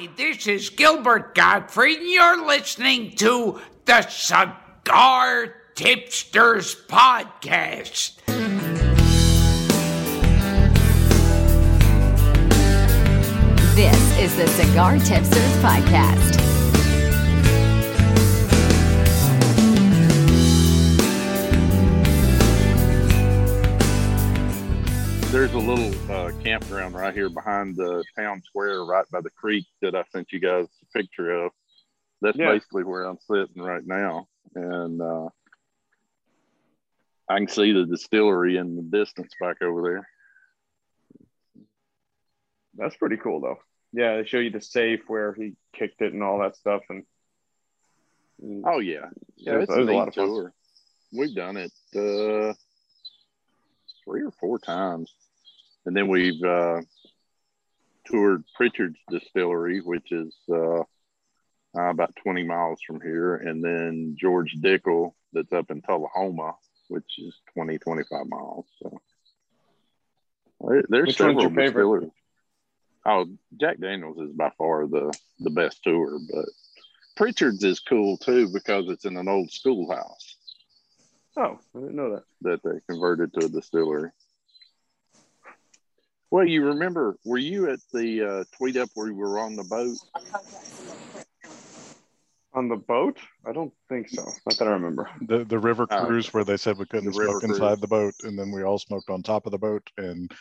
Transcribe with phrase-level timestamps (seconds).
[0.00, 8.16] Hi, this is Gilbert Gottfried, and you're listening to the Cigar Tipsters Podcast.
[13.74, 16.49] This is the Cigar Tipsters Podcast.
[25.30, 29.64] There's a little uh, campground right here behind the town square, right by the creek
[29.80, 31.52] that I sent you guys a picture of.
[32.20, 32.52] That's Yeah.
[32.52, 35.28] basically where I'm sitting right now, and uh,
[37.28, 40.08] I can see the distillery in the distance back over there.
[42.74, 43.58] That's pretty cool though.
[43.92, 47.04] Yeah, they show you the safe where he kicked it and all that stuff, and
[48.42, 49.06] and Oh yeah,
[49.36, 50.26] yeah, it's a, a lot of fun.
[50.26, 50.52] tour.
[51.12, 52.52] We've done it uh,
[54.04, 55.12] three or four times,
[55.86, 56.80] and then we've uh,
[58.06, 60.84] toured Prichard's Distillery, which is uh, uh,
[61.74, 66.54] about 20 miles from here, and then George Dickel, that's up in Tullahoma,
[66.88, 68.66] which is 20, 25 miles.
[68.82, 69.00] So
[70.68, 72.10] there- there's Which one's several your favorite?
[73.06, 73.26] Oh,
[73.58, 76.44] Jack Daniels is by far the the best tour, but
[77.16, 80.36] Prichard's is cool too because it's in an old schoolhouse
[81.36, 82.24] oh, I didn't know that.
[82.42, 84.10] that they converted to a distillery.
[86.30, 89.64] Well, you remember, were you at the uh, tweet up where we were on the
[89.64, 89.96] boat?
[92.52, 93.18] On the boat?
[93.44, 94.24] I don't think so.
[94.46, 95.08] Not that I remember.
[95.22, 97.58] The the river Oh, cruise where they said we couldn't The river smoke cruise.
[97.58, 100.32] inside the boat, and then we all smoked on top of the boat, and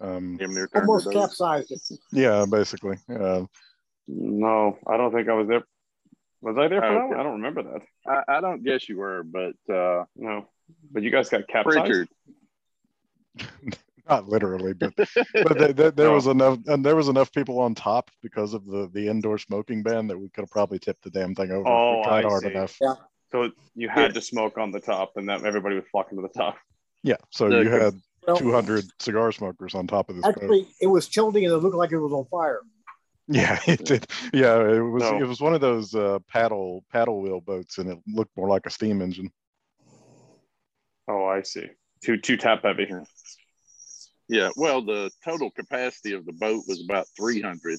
[0.00, 1.80] um, near almost capsized it.
[2.12, 3.44] yeah, basically, uh,
[4.06, 5.64] No, I don't think I was there.
[6.40, 7.18] Was I there for Oh, that one?
[7.18, 7.82] I don't remember that.
[8.06, 10.46] I, I don't guess you were, but uh, No,
[10.92, 11.64] but you guys got capsized.
[11.76, 12.08] Prichard.
[14.08, 16.14] not literally, but but th- th- there No.
[16.14, 19.82] was enough, and there was enough people on top because of the the indoor smoking
[19.82, 21.68] ban that we could have probably tipped the damn thing over.
[21.68, 22.50] Oh, tried I hard see.
[22.50, 22.76] enough.
[22.80, 22.94] Yeah.
[23.30, 26.28] So you had to smoke on the top, and that everybody was flocking to the
[26.28, 26.56] top.
[27.02, 27.94] Yeah, so Yeah, you had
[28.26, 30.34] Well, 200 cigar smokers on top of this boat.
[30.36, 32.60] actually, it was tilting and it looked like it was on fire.
[33.28, 34.06] Yeah, it did.
[34.32, 35.20] Yeah, it was No.
[35.20, 38.64] it was one of those uh, paddle paddle wheel boats, and it looked more like
[38.66, 39.30] a steam engine.
[41.06, 41.66] Oh, I see.
[42.02, 42.90] Too too tap heavy.
[44.28, 47.78] Yeah, well, the total capacity of the boat was about 300,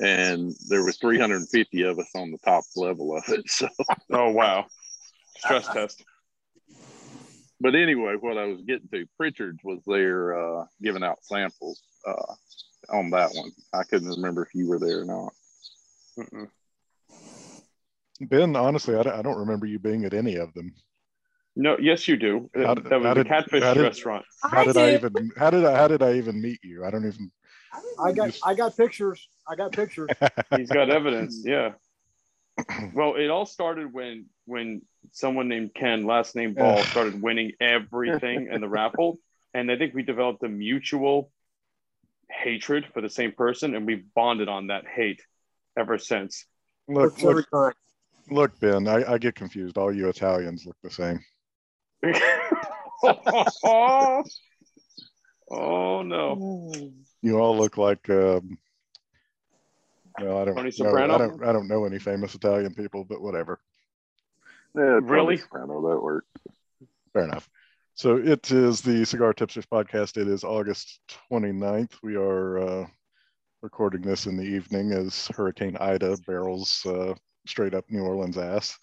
[0.00, 3.44] and there was 350 of us on the top level of it.
[3.48, 3.68] So,
[4.12, 4.66] Oh wow.
[5.38, 6.04] Stress test.
[7.60, 12.34] but anyway, what I was getting to, Prichard was there uh, giving out samples uh,
[12.90, 13.50] on that one.
[13.72, 15.32] I couldn't remember if you were there or not.
[16.18, 16.48] Mm-mm.
[18.20, 20.74] Ben, honestly, I don't, I don't remember you being at any of them.
[21.60, 22.48] No, yes, you do.
[22.56, 24.24] Uh, how that did- was how the did- catfish how did- restaurant.
[24.44, 26.84] How did I even how did I how did I even meet you?
[26.84, 27.32] I don't even.
[28.00, 29.28] I got I got pictures.
[29.46, 30.08] I got pictures.
[30.56, 31.42] He's got evidence.
[31.44, 31.72] Yeah.
[32.94, 38.48] Well, it all started when when someone named Ken, last name Ball, started winning everything
[38.52, 39.18] in the raffle,
[39.54, 41.32] and I think we developed a mutual
[42.30, 45.22] hatred for the same person, and we've bonded on that hate
[45.76, 46.46] ever since.
[46.86, 47.76] Look, look,
[48.30, 48.86] look, Ben.
[48.86, 49.76] I, I get confused.
[49.76, 51.18] All you Italians look the same.
[55.50, 56.70] oh no!
[57.22, 58.08] You all look like.
[58.08, 58.56] Um,
[60.20, 60.54] well, I don't.
[60.54, 61.44] Tony know, I don't.
[61.44, 63.58] I don't know any famous Italian people, but whatever.
[64.76, 65.40] Yeah, Really?
[65.52, 66.36] I know that worked.
[67.12, 67.48] Fair enough.
[67.94, 70.16] So it is the Cigar Tipsters podcast.
[70.16, 71.00] It is August
[71.32, 71.94] 29th.
[72.02, 72.86] We are uh,
[73.60, 77.14] recording this in the evening as Hurricane Ida barrels uh,
[77.48, 78.78] straight up New Orleans ass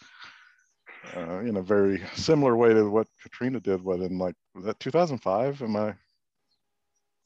[1.16, 3.81] uh, in a very similar way to what Katrina did.
[3.81, 5.61] What in like was that 2005?
[5.61, 5.93] Am I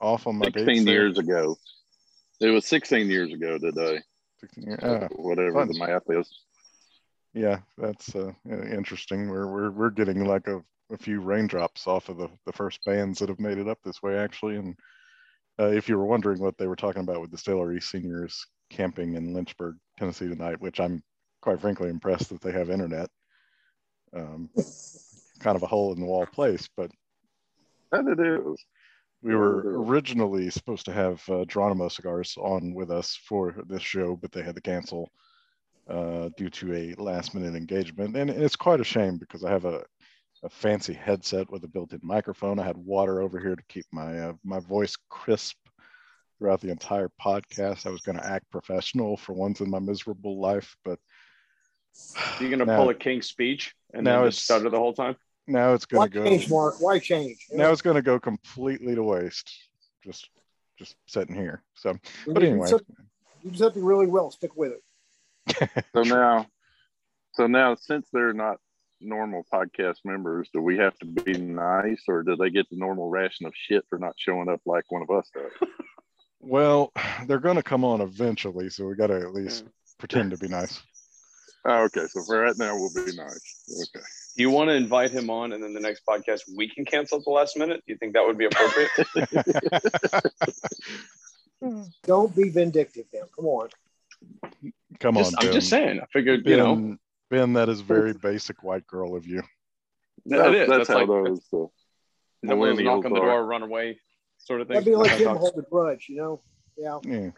[0.01, 0.93] off on my dates 16 there?
[0.93, 1.55] years ago.
[2.41, 3.99] It was 16 years ago today,
[4.39, 4.79] 16 years.
[4.81, 5.67] Ah, whatever fun.
[5.67, 6.29] the math is.
[7.33, 9.29] yeah, that's uh, interesting.
[9.29, 10.61] We're we're we're getting like a,
[10.91, 14.01] a few raindrops off of the the first bands that have made it up this
[14.01, 14.55] way actually.
[14.55, 14.75] And
[15.59, 19.15] uh, if you were wondering what they were talking about with the Distillery Seniors camping
[19.15, 21.03] in Lynchburg, Tennessee tonight, which I'm
[21.41, 23.09] quite frankly impressed that they have internet.
[24.13, 24.49] Um,
[25.39, 26.91] kind of a hole in the wall place, but
[27.91, 28.65] and it is.
[29.21, 34.15] we were originally supposed to have uh, Geronimo Cigars on with us for this show,
[34.15, 35.09] but they had to cancel
[35.89, 38.15] uh, due to a last minute engagement.
[38.15, 39.83] And it's quite a shame because I have a,
[40.43, 42.59] a fancy headset with a built in microphone.
[42.59, 45.57] I had water over here to keep my, uh, my voice crisp
[46.37, 47.85] throughout the entire podcast.
[47.85, 50.99] I was going to act professional for once in my miserable life, but
[52.39, 54.93] You're gonna Now- pull a king speech and now then just it's- stutter the whole
[54.93, 55.15] time.
[55.47, 56.23] now it's going to go.
[56.23, 56.75] change, Mark?
[56.79, 57.47] Why change?
[57.51, 59.51] now it's going to go completely to waste.
[60.03, 60.29] Just,
[60.77, 61.63] just sitting here.
[61.75, 61.91] So,
[62.27, 62.85] You but can anyway, sit-
[63.43, 64.29] You do something really well.
[64.31, 65.69] Stick with it.
[65.95, 66.45] So now,
[67.33, 68.57] so now, since they're not
[69.01, 73.09] normal podcast members, do we have to be nice, or do they get the normal
[73.09, 75.69] ration of shit for not showing up like one of us does?
[76.41, 76.91] Well,
[77.25, 79.65] they're going to come on eventually, so we got to at least
[79.97, 80.81] pretend to be nice.
[81.65, 83.89] Oh, okay, so for right now, we'll be nice.
[83.95, 84.03] Okay.
[84.37, 87.17] Do you want to invite him on, and then the next podcast we can cancel
[87.19, 87.83] at the last minute?
[87.85, 88.89] Do you think that would be appropriate?
[92.03, 93.21] Don't be vindictive, now.
[93.35, 93.69] Come on.
[94.99, 95.99] Come Just- on, I'm just saying.
[96.01, 96.97] I figured, Ben, you know,
[97.29, 99.43] Ben, that is very basic white girl of you.
[100.27, 100.67] that is.
[100.69, 101.39] That's, That's, how like those.
[101.53, 101.63] Uh,
[102.41, 103.45] is that one of those knock on the door, are.
[103.45, 103.99] run away
[104.37, 104.75] sort of thing.
[104.75, 106.41] That'd be like That's him how- holding a grudge, you know?
[106.77, 106.99] Yeah.
[107.03, 107.29] Yeah.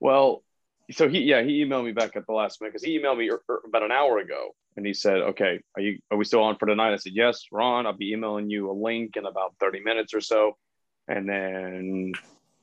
[0.00, 0.42] Well,
[0.90, 3.30] so he yeah he emailed me back at the last minute because he emailed me
[3.30, 6.42] er- er- about an hour ago and he said, "Okay, are you are we still
[6.42, 7.86] on for tonight?" I said, "Yes, Ron.
[7.86, 10.56] I'll be emailing you a link in about thirty minutes or so."
[11.06, 12.12] And then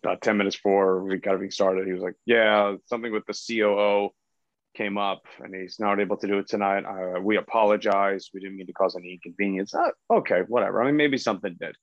[0.04, 3.34] about ten minutes before we got everything started, he was like, "Yeah, something with the
[3.34, 4.10] COO
[4.74, 6.86] came up, and he's not able to do it tonight.
[6.86, 8.30] Uh, we apologize.
[8.34, 10.82] We didn't mean to cause any inconvenience." Uh, okay, whatever.
[10.82, 11.76] I mean, maybe something did.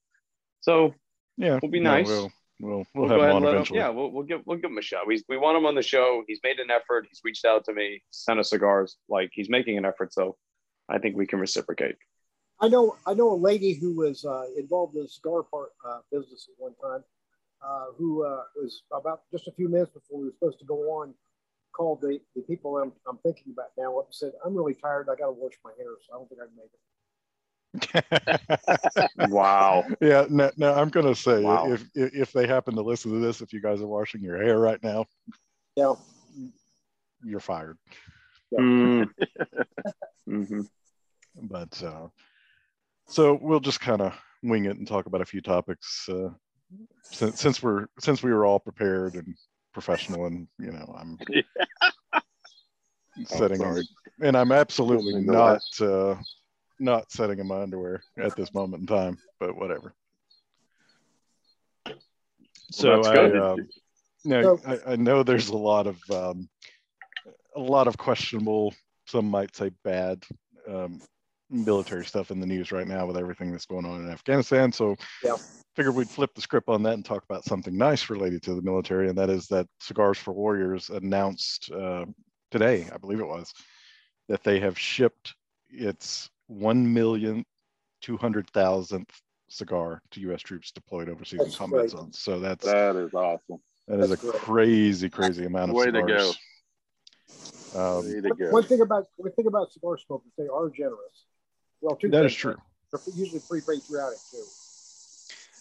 [0.60, 0.94] So
[1.38, 1.58] Yeah.
[1.62, 2.08] We'll be no, nice.
[2.08, 3.56] We'll we'll, we'll, we'll have go him ahead on and let him.
[3.56, 3.78] eventually.
[3.78, 5.06] Yeah, we'll, we'll give we'll give him a shot.
[5.06, 6.22] We we want him on the show.
[6.26, 7.06] He's made an effort.
[7.08, 8.96] He's reached out to me, sent us cigars.
[9.08, 10.12] Like he's making an effort.
[10.12, 10.36] So
[10.88, 11.96] I think we can reciprocate.
[12.60, 16.00] I know I know a lady who was uh, involved in the cigar part uh,
[16.10, 17.04] business at one time,
[17.64, 20.78] uh, who uh, was about just a few minutes before we were supposed to go
[21.00, 21.14] on,
[21.72, 25.08] called the, the people I'm, I'm thinking about now up and said, I'm really tired.
[25.08, 26.80] I got to wash my hair, so I don't think I can make it.
[29.16, 29.84] Wow.
[30.00, 30.26] yeah.
[30.28, 31.72] No, no, I'm gonna say Wow.
[31.72, 34.42] if, if if they happen to listen to this, if you guys are washing your
[34.42, 35.06] hair right now,
[35.76, 35.94] Yeah.
[37.24, 37.78] you're fired.
[38.58, 39.10] Mm.
[40.28, 40.68] Mhm.
[41.34, 42.08] But uh,
[43.06, 46.28] so we'll just kind of wing it and talk about a few topics uh,
[47.10, 49.34] since since we're since we were all prepared and
[49.72, 51.18] professional and you know I'm
[53.26, 53.88] setting sorry.
[54.20, 56.16] and I'm absolutely not uh,
[56.80, 59.94] not setting in my underwear at this moment in time, but whatever.
[62.70, 63.68] So that's I, um,
[64.24, 66.48] no, So- I, I know there's a lot of um,
[67.56, 68.74] a lot of questionable,
[69.06, 70.24] some might say bad,
[70.68, 71.00] um,
[71.50, 74.70] military stuff in the news right now with everything that's going on in Afghanistan.
[74.70, 75.36] So, Yeah.
[75.74, 78.62] figured we'd flip the script on that and talk about something nice related to the
[78.62, 82.04] military, and that is that Cigars for Warriors announced uh,
[82.50, 83.52] today, I believe it was,
[84.28, 85.34] that they have shipped
[85.70, 87.44] its one million
[88.02, 89.10] two hundred thousandth
[89.48, 90.42] cigar to U.S.
[90.42, 91.90] troops deployed overseas in combat great.
[91.90, 92.18] zones.
[92.18, 93.60] So that's that is awesome.
[93.86, 94.34] that is a great.
[94.34, 96.38] crazy, crazy amount of Way to cigars.
[97.74, 98.50] Um, Way to go.
[98.50, 101.24] One thing about one thing about cigar smokers, they are generous.
[101.80, 102.40] Well, two that is things.
[102.40, 102.56] true.
[102.92, 104.42] They're usually pretty patriotic too.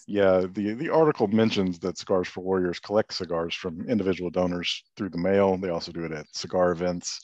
[0.10, 5.10] Yeah, the the article mentions that Cigars for Warriors collect cigars from individual donors through
[5.10, 5.58] the mail.
[5.58, 7.20] They also do it at cigar events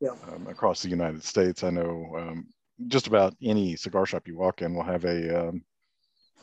[0.00, 0.10] Yeah.
[0.28, 1.64] um, across the United States.
[1.64, 2.46] I know um,
[2.86, 5.62] just about any cigar shop you walk in will have a um,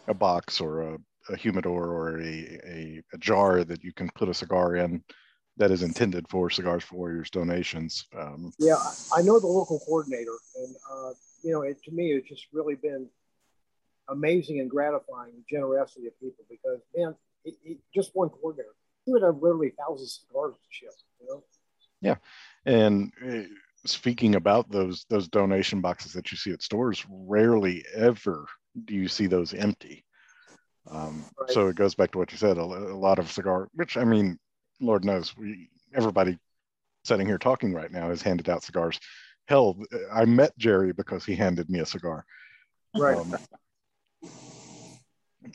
[0.08, 0.98] a box or a,
[1.30, 5.04] a humidor or a, a, a jar that you can put a cigar in
[5.58, 8.06] that is intended for Cigars for Warriors donations.
[8.18, 8.78] Um, Yeah,
[9.16, 11.12] I, know the local coordinator, and uh,
[11.44, 13.08] you know, it, to me, it's just really been
[14.10, 17.16] amazing and gratifying the generosity of people because man,
[17.46, 20.92] it, it, just one coordinator, he would have literally thousands of cigars to ship.
[21.22, 21.44] You know,
[22.02, 22.16] yeah.
[22.66, 23.48] And uh,
[23.86, 28.46] speaking about those those donation boxes that you see at stores, rarely ever
[28.86, 30.04] do you see those empty.
[30.90, 31.52] Um, Right.
[31.52, 32.58] So it goes back to what you said.
[32.58, 34.40] A, a lot of cigar, which I mean,
[34.80, 36.38] Lord knows, we everybody
[37.04, 39.00] sitting here talking right now has handed out cigars.
[39.48, 39.78] Hell,
[40.12, 42.26] I met Jerry because he handed me a cigar.
[42.96, 43.18] right?
[43.18, 43.36] Um,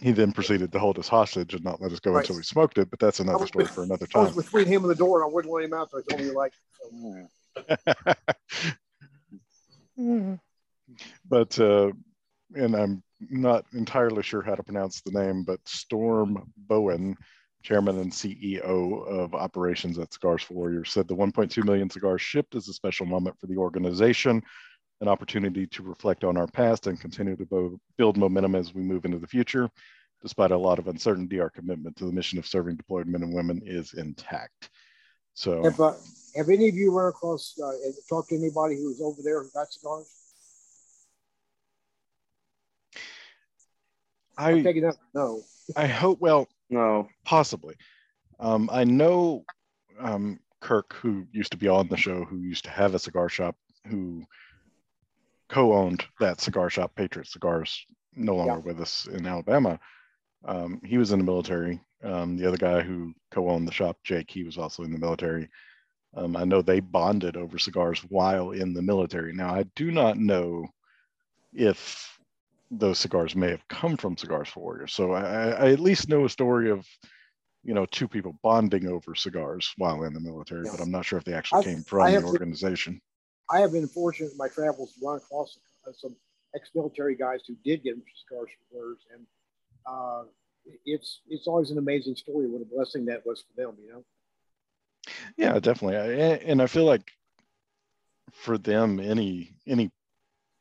[0.00, 2.20] he then proceeded to hold us hostage and not let us go Right.
[2.20, 4.36] until we smoked it, but that's another story for another I was time.
[4.36, 5.90] between him and the door, and I wouldn't let him out.
[5.90, 6.52] So I told him like.
[6.92, 7.26] Yeah.
[11.28, 11.92] But uh,
[12.54, 17.16] and I'm not entirely sure how to pronounce the name, but Storm Bowen,
[17.62, 18.62] chairman and CEO
[19.06, 23.06] of operations at Cigars for Warriors, said the 1.2 million cigars shipped is a special
[23.06, 24.42] moment for the organization,
[25.00, 28.82] an opportunity to reflect on our past and continue to bo- build momentum as we
[28.82, 29.68] move into the future.
[30.22, 33.34] Despite a lot of uncertainty, our commitment to the mission of serving deployed men and
[33.34, 34.70] women is intact.
[35.40, 35.94] So, have uh,
[36.36, 39.42] have any of you run across uh, and talked to anybody who was over there
[39.42, 40.06] who got cigars?
[44.36, 44.96] I'm taking that.
[45.14, 45.40] No.
[45.76, 47.08] I hope well No.
[47.24, 47.76] Possibly.
[48.38, 49.46] Um, I know
[49.98, 53.30] um, Kirk, who used to be on the show, who used to have a cigar
[53.30, 53.56] shop,
[53.86, 54.26] who
[55.48, 59.80] co-owned that cigar shop, Patriot Cigars, no longer with us in Alabama.
[60.44, 61.80] Um, he was in the military.
[62.02, 65.48] Um, the other guy who co-owned the shop, Jake, he was also in the military.
[66.14, 69.32] Um, I know they bonded over cigars while in the military.
[69.32, 70.66] Now, I do not know
[71.52, 72.18] if
[72.70, 74.94] those cigars may have come from Cigars for Warriors.
[74.94, 76.86] So I, I at least know a story of,
[77.64, 80.72] you know, two people bonding over cigars while in the military, Yeah.
[80.72, 83.00] but I'm not sure if they actually I- came from the organization.
[83.52, 86.14] I have been fortunate in my travels to run across uh, some
[86.54, 89.26] ex-military guys who did get cigars for Warriors, and
[89.86, 90.22] uh,
[90.84, 92.46] it's it's always an amazing story.
[92.46, 94.04] What a blessing that was for them, you know.
[95.36, 95.96] Yeah, definitely.
[95.96, 97.12] I, and I feel like
[98.32, 99.90] for them, any any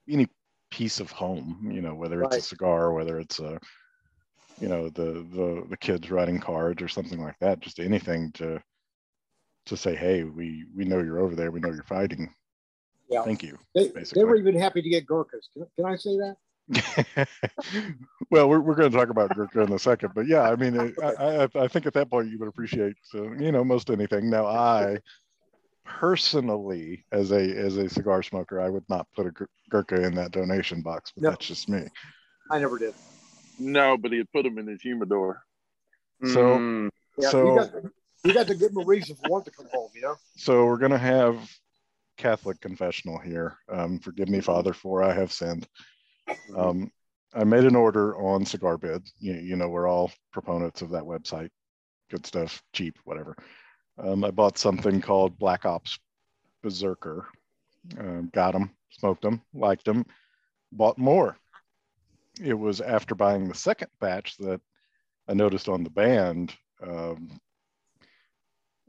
[0.07, 0.27] any
[0.71, 3.59] piece of home, you know, whether it's a cigar, whether it's a,
[4.59, 8.61] you know, the the the kids writing cards or something like that, just anything to
[9.65, 12.33] to say, hey, we we know you're over there, we know you're fighting.
[13.09, 13.23] Yeah.
[13.23, 13.57] Thank you.
[13.73, 15.49] They, they were even happy to get Gurkhas.
[15.53, 16.35] Can, can I say that?
[18.31, 20.79] well, we're, we're going to talk about Gurkha in a second, but yeah, I mean,
[20.79, 24.29] I, I, I think at that point you would appreciate, uh, you know, most anything.
[24.29, 24.97] Now, I
[25.85, 30.13] personally, as a as a cigar smoker, I would not put a Gur- Gurkha in
[30.15, 31.29] that donation box, but No.
[31.31, 31.87] that's just me.
[32.51, 32.93] I never did.
[33.57, 35.41] No, but he'd put them in his humidor.
[36.23, 37.91] So- Mm, Yeah, So- you got to,
[38.25, 40.15] you got to give them a reason for wanting to come home, you know.
[40.35, 41.49] So we're going to have
[42.17, 43.57] Catholic confessional here.
[43.69, 45.67] Um, forgive me, Father, for I have sinned.
[46.55, 46.91] Um,
[47.33, 49.07] I made an order on Cigar Bid.
[49.19, 51.49] You, you know, we're all proponents of that website.
[52.09, 53.35] Good stuff, cheap, whatever.
[53.97, 55.99] Um, I bought something called Black Ops
[56.63, 57.27] Berserker.
[57.97, 60.05] Um, got them, smoked them, liked them,
[60.71, 61.37] bought more.
[62.43, 64.61] It was after buying the second batch that
[65.27, 66.55] I noticed on the band.
[66.81, 67.39] Um,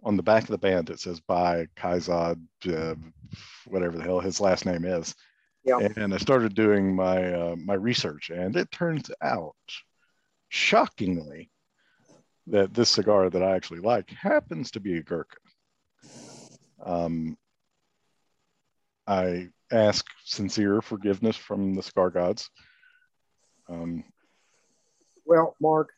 [0.02, 2.94] on the back of the band, it says by Kaizad, uh,
[3.66, 5.14] whatever the hell his last name is.
[5.64, 5.78] Yeah.
[5.96, 9.54] And I started doing my uh, my research, and it turns out,
[10.48, 11.50] shockingly,
[12.46, 15.36] that this cigar that I actually like happens to be a Gurkha.
[16.82, 17.36] Um,
[19.06, 22.48] I ask sincere forgiveness from the cigar gods.
[23.68, 24.04] Um,
[25.26, 25.90] Well, Mark,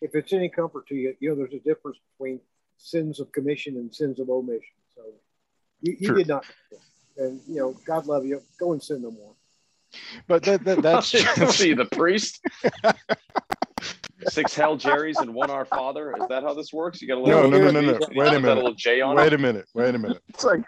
[0.00, 2.40] if it's any comfort to you, you know there's a difference between
[2.78, 4.76] sins of commission and sins of omission.
[4.94, 5.02] So
[5.82, 6.44] you, you did not,
[7.16, 8.42] and you know God love you.
[8.58, 9.34] Go and sin no more.
[10.28, 12.40] but that, that that's just, see the priest.
[14.28, 16.12] Six Hell Jerry's and one Our Father.
[16.12, 17.00] Is that how this works?
[17.00, 17.50] You got a little.
[17.50, 17.92] no, no, no, no.
[17.92, 18.56] you Wait a minute.
[18.56, 19.32] little J on Wait it.
[19.32, 19.66] a minute.
[19.74, 20.22] Wait a minute.
[20.28, 20.60] It's like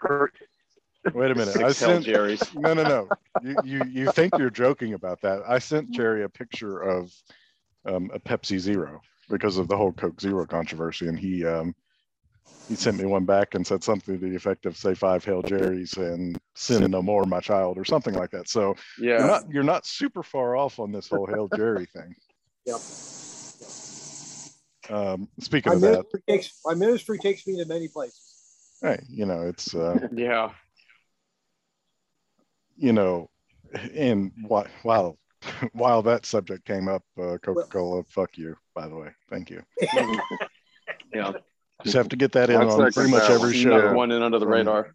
[1.14, 1.56] Wait a minute.
[1.56, 2.54] I Six Hell sent Jerry's.
[2.54, 3.08] no, no, no.
[3.42, 5.42] You, you you think you're joking about that?
[5.46, 7.12] I sent Jerry a picture of
[7.84, 11.74] um, a Pepsi Zero because of the whole Coke Zero controversy, and he um,
[12.68, 15.42] he sent me one back and said something to the effect of "Say five Hail
[15.42, 18.48] Jerry's and sin no more, my child," or something like that.
[18.48, 19.26] So you're Yeah.
[19.26, 22.14] not you're not super far off on this whole Hail Jerry thing.
[22.64, 22.80] Yep.
[24.88, 28.36] Um, speaking My of that, ministry takes my ministry takes me to many places.
[28.80, 29.74] hey, you know it's.
[29.74, 30.52] Uh, Yeah.
[32.76, 33.30] you know,
[33.94, 35.18] and whi- while
[35.72, 38.56] while that subject came up, uh, Coca Cola, fuck you.
[38.74, 39.62] By the way, thank you.
[41.12, 41.32] Yeah.
[41.84, 43.92] Just have to get that in I'll on second pretty much every show.
[43.94, 44.94] One in under the From- radar.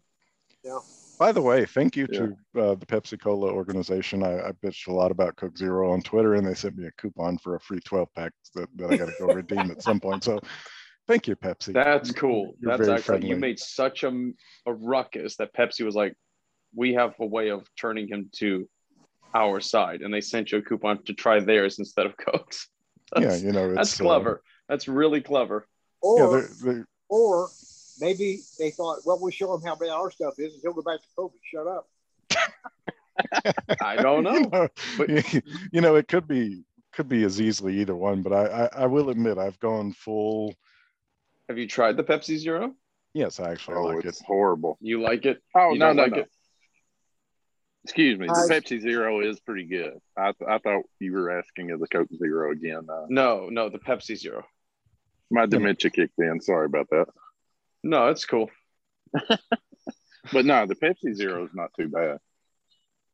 [1.18, 2.18] By the way, thank you Yeah.
[2.54, 4.22] to uh, the Pepsi Cola organization.
[4.22, 6.92] I, I bitched a lot about Coke Zero on Twitter, and they sent me a
[6.92, 9.98] coupon for a free 12 pack that, that I got to go redeem at some
[9.98, 10.22] point.
[10.22, 10.38] So,
[11.08, 11.72] thank you, Pepsi.
[11.72, 12.54] That's cool.
[12.60, 14.12] You're That's very actually you made such a,
[14.66, 16.14] a ruckus that Pepsi was like,
[16.72, 18.68] we have a way of turning him to
[19.34, 22.68] our side, and they sent you a coupon to try theirs instead of Coke's.
[23.16, 24.42] yeah, That's, you know, it's that's uh, clever.
[24.68, 25.66] that's really clever.
[26.00, 27.48] Or yeah, they're- they're- or
[28.00, 30.82] maybe they thought, well, we'll show him how bad our stuff is, and he'll go
[30.82, 31.34] back to Kobe.
[31.52, 31.88] Shut up.
[33.82, 34.32] I don't know.
[34.38, 35.34] you know, but-
[35.72, 38.86] you know, it could be could be as easily either one, but I, I I
[38.86, 40.54] will admit I've gone full.
[41.48, 42.74] Have you tried the Pepsi Zero?
[43.14, 44.26] Yes, I actually oh, like it's it.
[44.26, 44.76] horrible.
[44.80, 45.42] You like it?
[45.54, 46.18] Oh You no, don't no, like no.
[46.18, 46.30] it?
[47.84, 48.26] Excuse me.
[48.26, 49.94] The I- Pepsi Zero is pretty good.
[50.16, 52.86] I I thought you were asking of the Coke Zero again.
[52.88, 54.44] Uh, No, no, the Pepsi Zero.
[55.30, 56.40] My dementia kicked in.
[56.40, 57.06] Sorry about that.
[57.82, 58.50] No, it's cool.
[60.32, 62.18] But no, the Pepsi Zero is not too bad.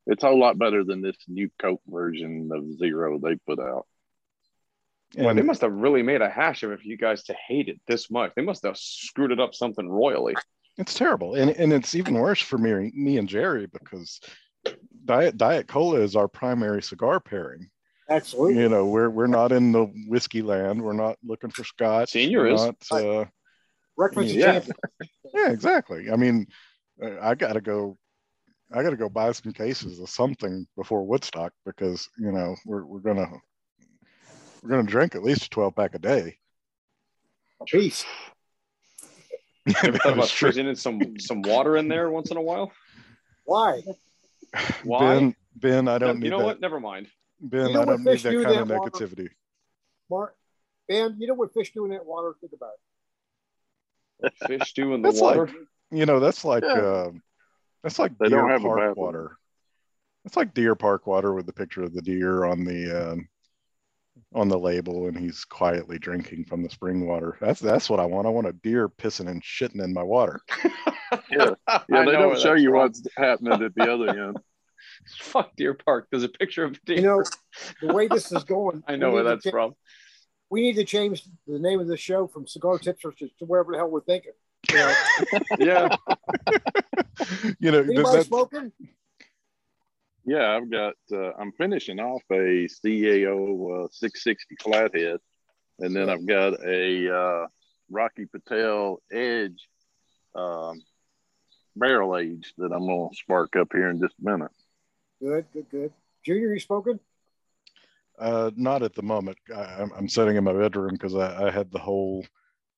[0.07, 3.87] It's a whole lot better than this new Coke version of Zero they put out.
[5.17, 7.35] Well, And they must have really made a hash of it for you guys to
[7.47, 8.33] hate it this much.
[8.35, 10.35] They must have screwed it up something royally.
[10.77, 14.21] it's terrible, and and it's even worse for me me and Jerry because
[15.05, 17.71] diet diet cola is our primary cigar pairing.
[18.11, 18.61] Absolutely.
[18.63, 20.83] You know, we're we're not in the whiskey land.
[20.83, 22.11] We're not looking for scotch.
[22.11, 22.61] Senior We're is.
[22.61, 23.25] Not, uh,
[23.97, 24.53] Breakfast Yeah.
[24.61, 24.77] champion.
[25.35, 26.11] yeah, exactly.
[26.11, 26.47] I mean,
[27.03, 27.97] uh, I got to go.
[28.73, 32.85] I got to go buy some cases of something before Woodstock because you know we're
[32.85, 33.31] we're gonna
[34.63, 36.39] We're gonna drink at least a 12 pack a day.
[37.67, 38.05] Peace.
[39.83, 40.51] Ever That thought about is true.
[40.51, 42.73] in some some water in there once in a while?
[43.45, 43.81] Why?
[44.83, 45.01] Why?
[45.01, 46.45] Ben, Ben, I don't you need You know that.
[46.45, 46.61] what?
[46.61, 47.07] Never mind.
[47.45, 48.91] Ben, You know I don't need that do kind of water?
[48.91, 49.29] negativity.
[50.11, 50.35] Mark,
[50.89, 52.35] Ben, you know what fish do in that water?
[52.41, 52.73] Think about
[54.23, 54.33] it.
[54.47, 55.53] Fish do in the That's like- water.
[55.91, 56.73] You know, that's like Yeah.
[56.73, 57.11] uh,
[57.83, 59.37] that's like They deer don't have a park water.
[60.25, 63.29] It's like deer park water with the picture of the deer on the um,
[64.35, 67.37] on the label, and he's quietly drinking from the spring water.
[67.41, 68.27] That's that's what I want.
[68.27, 70.41] I want a deer pissing and shitting in my water.
[71.31, 71.79] Yeah, yeah.
[71.89, 72.79] They don't show you from.
[72.79, 74.37] what's happening at the other end.
[75.19, 76.09] Fuck Deer Park.
[76.11, 76.97] There's a picture of deer.
[76.97, 77.25] You know,
[77.81, 79.75] the way this is going, I know where that's cha- from.
[80.51, 83.73] We need to change the name of the show from Cigar Tipsters to, to wherever
[83.73, 84.33] the hell we're thinking.
[84.71, 84.95] You know,
[85.59, 85.97] Yeah.
[87.59, 88.73] you know, anybody that, smoking?
[90.25, 90.95] Yeah, I've got.
[91.13, 95.19] Uh, I'm finishing off a CAO uh, 660 flathead,
[95.81, 97.47] and then I've got a uh,
[97.91, 99.69] Rocky Patel Edge
[100.35, 100.81] um,
[101.77, 104.51] barrel age that I'm gonna spark up here in just a minute.
[105.25, 105.93] Good, good, good.
[106.23, 107.01] Junior, you smoking?
[108.19, 109.39] Uh, not at the moment.
[109.55, 112.27] I, I'm, I'm sitting in my bedroom because I, I had the whole.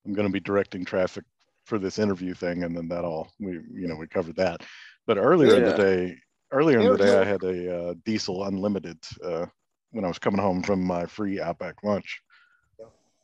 [0.07, 1.25] I'm going to be directing traffic
[1.65, 4.63] for this interview thing, and then that all we you know we covered that.
[5.09, 6.17] But earlier in the day,
[6.53, 9.47] earlier in the day, I had a uh, diesel unlimited uh,
[9.91, 12.21] when I was coming home from my free Outback lunch.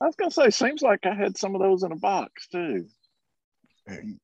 [0.00, 2.86] I was gonna say, seems like I had some of those in a box too.
[3.86, 4.18] Ben,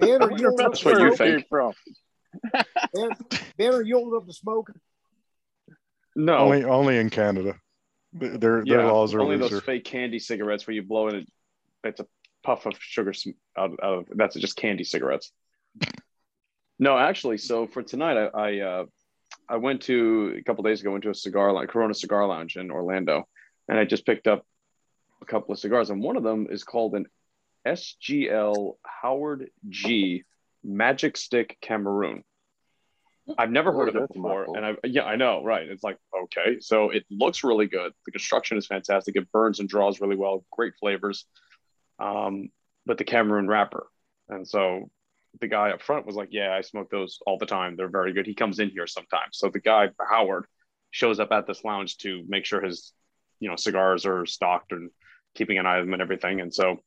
[0.00, 1.48] I are you if old enough that's what you it think.
[1.48, 1.72] from.
[2.94, 3.10] Ben,
[3.56, 4.72] ben, are you old enough to smoke?
[6.14, 6.36] No.
[6.36, 7.56] Only only in Canada.
[8.12, 9.56] Their their, their laws are only looser.
[9.56, 11.28] those fake candy cigarettes where you blow in it.
[11.84, 12.06] It's a
[12.42, 13.12] puff of sugar
[13.56, 15.32] out, out of that's just candy cigarettes.
[16.78, 18.84] No, actually, so for tonight, I I, uh,
[19.48, 20.90] I went to a couple days ago.
[20.92, 23.26] Went to a cigar lounge, Corona Cigar Lounge in Orlando,
[23.68, 24.44] and I just picked up
[25.22, 27.06] a couple of cigars, and one of them is called an
[27.66, 30.24] SGL Howard G
[30.64, 32.24] Magic Stick Cameroon.
[33.38, 35.68] I've never heard of Oh, it before, and I yeah, I know, right?
[35.68, 37.92] It's like okay, so it looks really good.
[38.04, 39.14] The construction is fantastic.
[39.16, 40.44] It burns and draws really well.
[40.50, 41.24] Great flavors,
[42.00, 42.48] um,
[42.84, 43.86] but the Cameroon wrapper,
[44.28, 44.90] and so
[45.40, 47.76] the guy up front was like, "Yeah, I smoke those all the time.
[47.76, 49.38] They're very good." He comes in here sometimes.
[49.38, 50.46] So the guy Howard
[50.90, 52.92] shows up at this lounge to make sure his,
[53.38, 54.90] you know, cigars are stocked and
[55.34, 56.40] keeping an eye on them and everything.
[56.40, 56.82] And so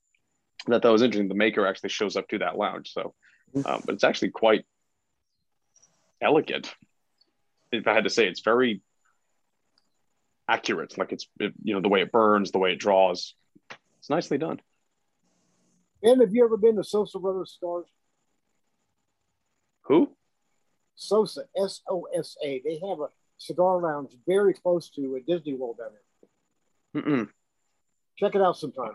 [0.67, 1.29] that that was interesting.
[1.29, 2.91] The maker actually shows up to that lounge.
[2.91, 3.15] So,
[3.53, 4.65] um, but it's actually quite
[6.21, 6.73] elegant.
[7.71, 8.81] If I had to say, it's very
[10.47, 10.97] accurate.
[10.97, 13.35] Like it's it, you know the way it burns, the way it draws.
[13.99, 14.61] It's nicely done.
[16.03, 17.87] And have you ever been to Sosa Brothers Cigars?
[19.83, 20.15] Who?
[20.95, 22.61] Sosa, S O S A.
[22.63, 25.89] They have a cigar lounge very close to a Disney World down
[26.93, 27.01] there.
[27.01, 27.29] Mm-mm.
[28.17, 28.93] Check it out sometime.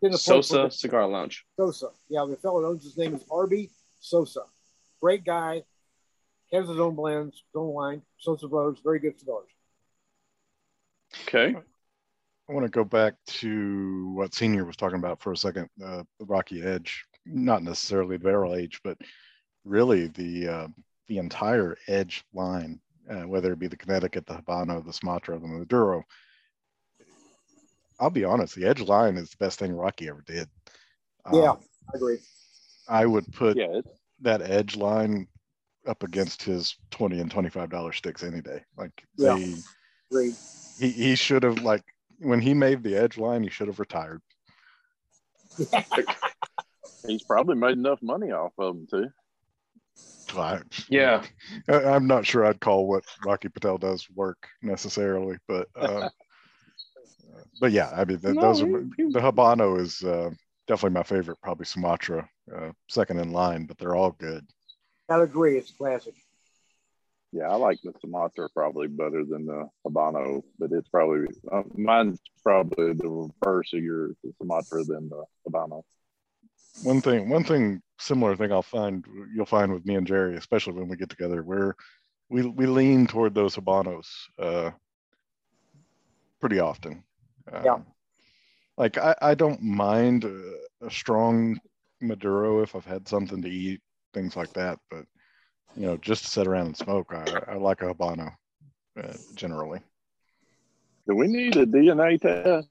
[0.00, 1.44] Been a place Sosa Cigar Lounge.
[1.56, 1.88] Sosa.
[2.08, 3.70] Yeah, the fellow owns his name is Arby
[4.02, 4.42] Sosa.
[5.00, 5.62] Great guy.
[6.52, 8.02] Has his own blends, his own line.
[8.18, 9.48] Sosa Brothers, very good cigars.
[11.22, 11.54] Okay.
[12.48, 15.70] I want to go back to what Senior was talking about for a second.
[15.82, 18.98] Uh, the Rocky Edge, not necessarily the barrel age, but
[19.64, 20.68] really the uh,
[21.08, 25.46] the entire Edge line, uh, whether it be the Connecticut, the Habano, the Sumatra, the
[25.46, 26.02] Maduro.
[27.98, 30.48] I'll be honest, the Edge line is the best thing Rocky ever did.
[31.32, 31.52] Yeah.
[31.52, 31.60] Um,
[31.94, 32.18] I agree.
[32.88, 33.88] I would put Yeah, it's,
[34.20, 35.26] that Edge line
[35.86, 38.62] up against his twenty and twenty five dollar sticks any day.
[38.76, 39.34] Like Yeah.
[39.36, 39.54] they,
[40.10, 40.34] Agree.
[40.78, 41.82] he he should have like
[42.18, 44.22] when he made the Edge line, he should have retired.
[47.06, 49.08] he's probably made enough money off of them too.
[50.38, 51.24] I- Yeah.
[51.68, 56.08] I- I'm not sure I'd call what Rocky Patel does work necessarily, but uh,
[57.60, 60.30] but yeah, I mean th- No, those are he- he- the Habano is uh,
[60.66, 64.46] definitely my favorite, probably Sumatra uh, second in line, but they're all good.
[65.08, 65.58] I agree.
[65.58, 66.14] It's classic.
[67.32, 72.20] Yeah, I like the Sumatra probably better than the Habano, but it's probably uh, mine's
[72.42, 75.82] probably the reverse of your the Sumatra than the Habano.
[76.82, 80.74] One thing, one thing, similar thing I'll find you'll find with me and Jerry, especially
[80.74, 81.74] when we get together, where
[82.28, 84.06] we we lean toward those Habanos
[84.38, 84.70] uh,
[86.38, 87.02] pretty often.
[87.50, 87.78] Yeah.
[88.76, 91.58] Like I, I don't mind a, a strong
[92.00, 93.80] Maduro if I've had something to eat,
[94.14, 94.78] things like that.
[94.90, 95.04] But
[95.76, 98.32] you know, just to sit around and smoke, I, I like a Habano
[99.02, 99.80] uh, generally.
[101.06, 102.68] Do we need a DNA test?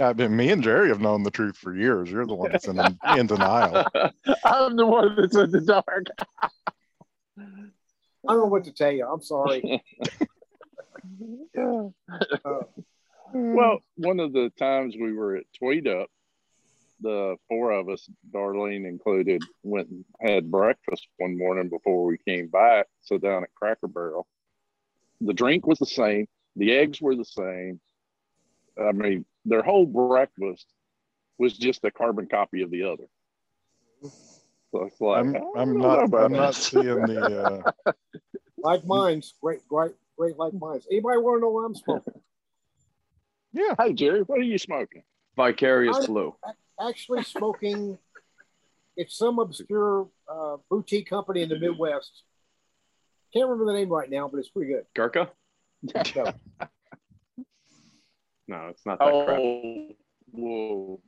[0.00, 2.10] I mean, me and Jerry have known the truth for years.
[2.10, 3.84] You're the one that's in, in denial.
[4.44, 6.06] I'm the one that's in the dark.
[7.38, 9.06] I don't know what to tell you.
[9.06, 9.82] I'm sorry.
[11.54, 11.88] Yeah.
[12.44, 12.62] Uh,
[13.32, 16.08] Well, one of the times we were at Tweed Up,
[17.00, 22.48] the four of us, Darlene included, went and had breakfast one morning before we came
[22.48, 22.86] back.
[23.00, 24.26] So down at Cracker Barrel,
[25.20, 27.80] the drink was the same, the eggs were the same.
[28.80, 30.66] I mean, their whole breakfast
[31.38, 33.08] was just a carbon copy of the other.
[34.70, 36.62] So it's like I'm, I don't I'm know not about I'm not that.
[36.62, 37.92] seeing the uh,
[38.58, 40.86] like mines, great, great, great like mines.
[40.90, 42.14] Anybody want to know what I'm smoking?
[43.52, 43.74] Yeah.
[43.80, 45.02] Hey Jerry, what are you smoking?
[45.36, 46.34] Vicarious I- blue.
[46.80, 47.98] Actually, smoking.
[48.96, 52.24] It's some obscure uh, boutique company in the Midwest.
[53.32, 54.84] Can't remember the name right now, but it's pretty good.
[54.94, 55.30] Gurkha?
[55.82, 56.02] No,
[58.48, 59.38] No, it's not that crap.
[59.38, 59.88] Oh,
[60.32, 61.00] whoa.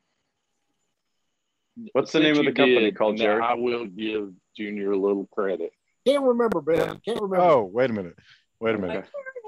[1.93, 3.43] What's the Since name of the company did, called, Jerry?
[3.43, 5.73] I will give Junior a little credit.
[6.07, 7.01] can't remember, Ben.
[7.05, 7.41] Can't remember.
[7.45, 8.17] Oh, wait a minute.
[8.61, 9.05] Wait a minute.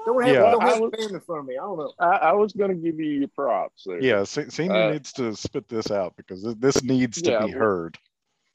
[0.06, 1.54] Don't have, yeah, don't I have was- the band in front of me.
[1.58, 1.92] I don't know.
[1.98, 4.00] I, I was going to give you your props there.
[4.00, 7.98] Yeah, senior Uh, needs to spit this out because this needs to Yeah, be heard.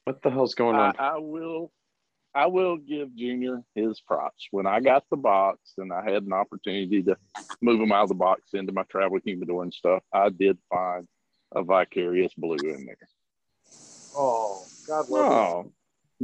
[0.04, 0.94] What the hell's going on?
[0.98, 1.70] I will.
[2.34, 4.48] I will give Junior his props.
[4.50, 7.16] When I got the box and I had an opportunity to
[7.60, 11.06] move him out of the box into my travel humidor and stuff, I did find
[11.54, 12.96] a Vicarious Blue in there.
[14.16, 15.32] Oh, God love
[15.66, 15.72] Oh,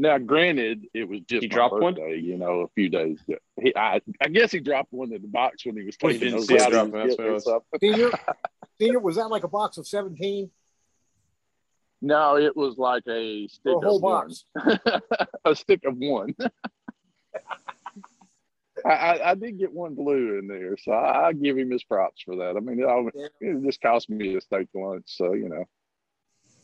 [0.01, 1.95] Now, granted, it was just He my dropped one?
[1.95, 3.39] birthday, you know, a few days ago.
[3.61, 6.19] He, I, I guess he dropped one in the box when he was Well, he
[6.21, 7.45] taking those see out of drop, his that's what it gift or was.
[7.45, 7.67] something.
[7.73, 7.81] it.
[7.81, 8.11] Senior,
[8.81, 10.49] senior, was that like a box of 17
[12.01, 14.29] No, it was like a stick a whole of one.
[14.29, 14.45] box?
[15.45, 16.33] a stick of one.
[18.85, 21.83] I, I, I did get one blue in there, so I, I give him his
[21.83, 22.57] props for that.
[22.57, 23.27] I mean, it, Yeah.
[23.41, 25.65] it just cost me a steak lunch, so you know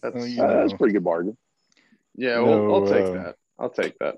[0.00, 1.36] that's, Uh, you uh, that's a pretty good bargain.
[2.14, 3.36] Yeah, well, No, I'll take uh, that.
[3.58, 4.16] I'll take that.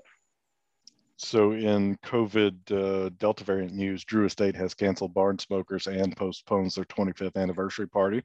[1.17, 6.75] So, in COVID uh, Delta variant news, Drew Estate has canceled Barn Smokers and postpones
[6.75, 8.21] their 25th anniversary party.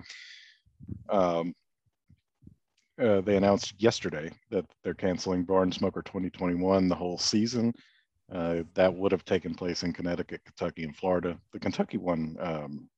[1.08, 1.54] Um,
[3.00, 7.72] uh, they announced yesterday that they're canceling Barn Smoker 2021 the whole season.
[8.30, 11.38] Uh, that would have taken place in Connecticut, Kentucky, and Florida.
[11.52, 12.88] The Kentucky one, um,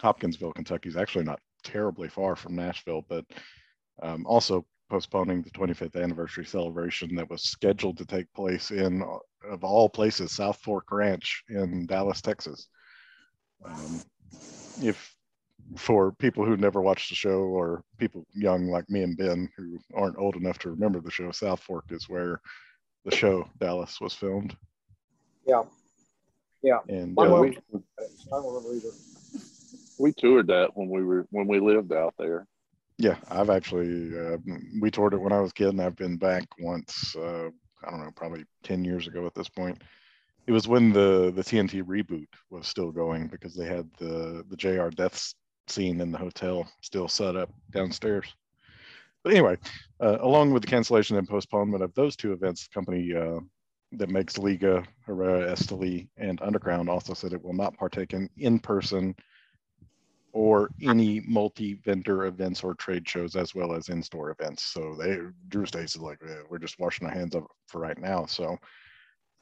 [0.00, 3.24] Hopkinsville, Kentucky, is actually not terribly far from Nashville, but
[4.02, 9.50] um, also postponing the 25th anniversary celebration that was scheduled to take place in, uh,
[9.50, 12.68] of all places, South Fork Ranch in Dallas, Texas.
[13.64, 14.00] Um,
[14.82, 15.16] if
[15.76, 19.78] for people who never watched the show or people young like me and Ben who
[19.94, 22.40] aren't old enough to remember the show, South Fork is where
[23.04, 24.56] the show Dallas was filmed.
[25.46, 25.62] Yeah.
[26.62, 26.78] Yeah.
[26.88, 27.80] And uh, we, I
[28.30, 28.94] don't remember either.
[29.98, 32.46] we toured that when we were when we lived out there.
[32.98, 34.38] Yeah, I've actually uh,
[34.80, 37.14] we toured it when I was a kid, and I've been back once.
[37.14, 37.50] Uh,
[37.84, 39.82] I don't know, probably ten years ago at this point.
[40.46, 44.56] It was when the the TNT reboot was still going because they had the the
[44.56, 45.34] JR death
[45.68, 48.34] scene in the hotel still set up downstairs.
[49.22, 49.58] But anyway,
[50.00, 53.40] uh, along with the cancellation and postponement of those two events, the company uh,
[53.92, 59.14] that makes Liga, Herrera, Esteli, and Undercrown also said it will not partake in in-person
[60.36, 64.62] or any multi-vendor events or trade shows as well as in-store events.
[64.64, 65.18] So they
[65.48, 68.26] Drew States is like, "Eh, we're just washing our hands up for right now.
[68.26, 68.58] So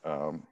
[0.04, 0.46] um,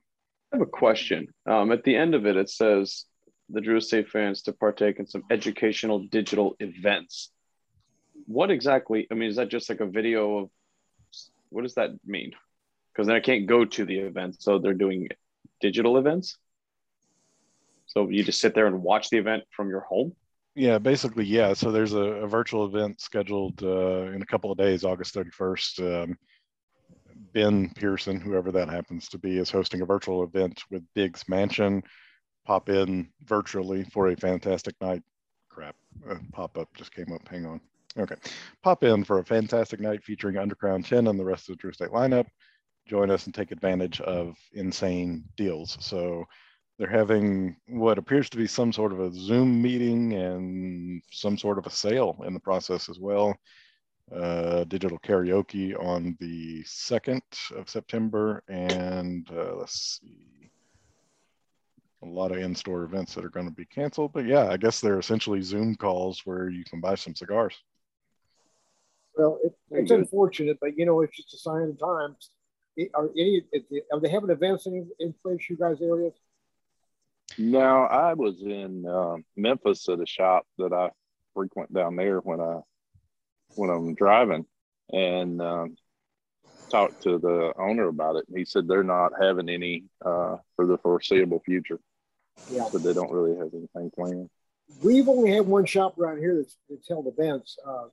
[0.52, 1.28] I have a question.
[1.46, 3.04] Um, at the end of it, it says
[3.50, 7.30] the Drew Estate fans to partake in some educational digital events.
[8.26, 9.06] What exactly?
[9.12, 10.50] I mean, is that just like a video of
[11.50, 12.32] what does that mean?
[12.92, 15.06] Because then I can't go to the event, so they're doing
[15.60, 16.36] digital events.
[17.86, 20.16] So you just sit there and watch the event from your home.
[20.54, 21.54] Yeah, basically, yeah.
[21.54, 26.04] So there's a, a virtual event scheduled uh, in a couple of days, August 31st.
[26.04, 26.18] Um,
[27.32, 31.82] ben Pearson, whoever that happens to be, is hosting a virtual event with Biggs Mansion.
[32.44, 35.02] Pop in virtually for a fantastic night.
[35.48, 35.76] Crap,
[36.08, 37.26] uh, pop up just came up.
[37.28, 37.60] Hang on.
[37.98, 38.16] Okay.
[38.62, 41.70] Pop in for a fantastic night featuring Undercrown 10 and the rest of the Drew
[41.70, 42.26] Estate lineup.
[42.86, 45.76] Join us and take advantage of insane deals.
[45.80, 46.24] So
[46.78, 51.58] they're having what appears to be some sort of a Zoom meeting and some sort
[51.58, 53.36] of a sale in the process as well.
[54.14, 57.22] Uh, digital karaoke on the 2nd
[57.56, 58.42] of September.
[58.48, 60.50] And uh, let's see,
[62.02, 64.12] a lot of in store events that are going to be canceled.
[64.12, 67.54] But yeah, I guess they're essentially Zoom calls where you can buy some cigars.
[69.16, 72.30] Well, it, it's unfortunate, but you know, it's just a sign of the times.
[72.76, 73.42] It- Are any
[73.92, 76.14] are they having events in, in place you guys areas?
[77.38, 80.90] No, I was in um, Memphis at a shop that I
[81.34, 82.60] frequent down there when I
[83.54, 84.46] when I'm driving,
[84.92, 85.76] and um,
[86.70, 88.24] talked to the owner about it.
[88.28, 91.78] And he said they're not having any uh, for the foreseeable future.
[92.50, 92.68] Yeah.
[92.68, 94.30] So they don't really have anything planned.
[94.82, 97.58] We've only had one shop around here that's, that's held events.
[97.66, 97.88] Uh,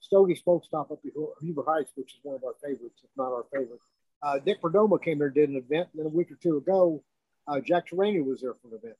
[0.00, 3.32] Stogie Smoke Stop up in Huber Heights, which is one of our favorites, if not
[3.32, 3.80] our favorite.
[4.22, 5.88] Uh, Nick Perdomo came there and did an event.
[5.92, 7.02] And then a week or two ago,
[7.48, 8.96] uh, Jack Terrani was there for an event.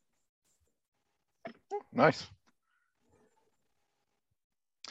[1.93, 2.27] Nice.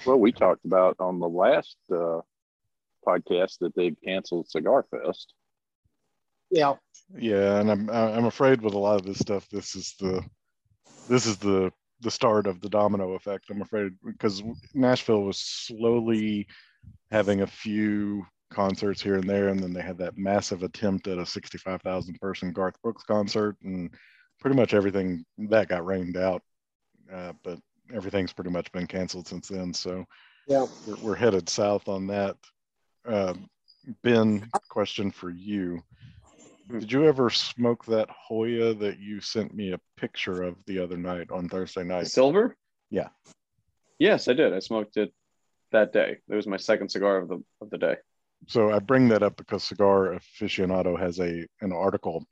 [0.05, 2.21] Well, we talked about on the last uh,
[3.05, 5.33] podcast that they've canceled Cigar Fest.
[6.51, 6.75] Yeah.
[7.17, 10.23] Yeah, and I'm I'm afraid with a lot of this stuff, this is the
[11.07, 13.45] this is the the start of the domino effect.
[13.49, 16.47] I'm afraid because Nashville was slowly
[17.11, 21.17] having a few concerts here and there, and then they had that massive attempt at
[21.17, 23.89] a 65,000 person Garth Brooks concert, and
[24.39, 26.41] pretty much everything that got rained out.
[27.11, 27.59] Uh, but
[27.93, 29.73] everything's pretty much been canceled since then.
[29.73, 30.05] So
[30.47, 32.37] yeah, we're, we're headed south on that.
[33.07, 33.33] Uh,
[34.03, 35.83] ben, question for you.
[36.67, 40.97] Did you ever smoke that Joya that you sent me a picture of the other
[40.97, 42.07] night on Thursday The night?
[42.07, 42.55] silver?
[42.89, 43.09] Yeah.
[43.99, 44.51] Yes, I did.
[44.51, 45.13] I smoked it
[45.71, 46.17] that day.
[46.27, 47.95] It was my second cigar of the of the day.
[48.47, 52.25] So I bring that up because Cigar Aficionado has a an article,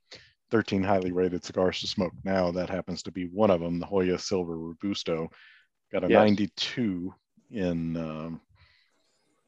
[0.52, 2.52] 13 highly rated cigars to smoke now.
[2.52, 5.30] That happens to be one of them, the Joya Silver Robusto.
[5.92, 6.20] Got a Yes.
[6.20, 7.14] 92
[7.52, 8.42] in um,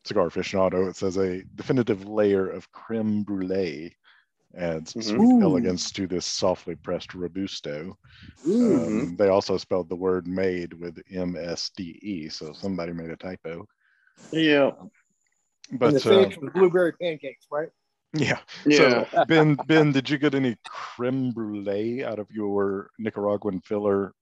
[0.06, 0.90] Cigar Aficionado.
[0.90, 3.96] It says a definitive layer of creme brulee
[4.56, 5.04] adds Mhm.
[5.04, 5.42] sweet Ooh.
[5.42, 7.98] elegance to this softly pressed Robusto.
[8.48, 8.76] Ooh.
[8.76, 13.10] Um, they also spelled the word made with M S D E, so somebody made
[13.10, 13.68] a typo.
[14.32, 14.72] Yeah.
[15.70, 17.70] And the But uh, finish blueberry pancakes, right?
[18.14, 19.06] yeah, Yeah.
[19.10, 24.14] So Ben, Ben, did you get any creme brulee out of your Nicaraguan filler,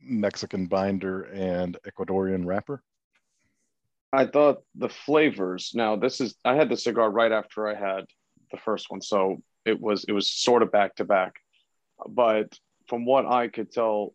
[0.00, 2.82] Mexican binder, and Ecuadorian wrapper?
[4.12, 5.72] I thought the flavors.
[5.74, 8.04] Now this is I had the cigar right after I had
[8.50, 11.34] the first one, so it was it was sort of back to back.
[12.08, 14.14] But from what I could tell,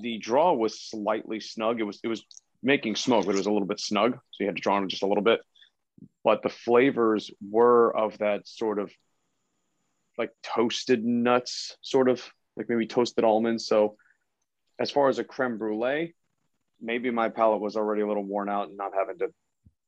[0.00, 1.80] the draw was slightly snug.
[1.80, 2.24] It was it was
[2.62, 4.88] making smoke, but it was a little bit snug, so you had to draw on
[4.88, 5.40] just a little bit.
[6.24, 8.90] But the flavors were of that sort of
[10.18, 12.22] like toasted nuts, sort of
[12.56, 13.66] like maybe toasted almonds.
[13.66, 13.96] So
[14.78, 16.14] as far as a creme brulee,
[16.80, 19.28] maybe my palate was already a little worn out and not having to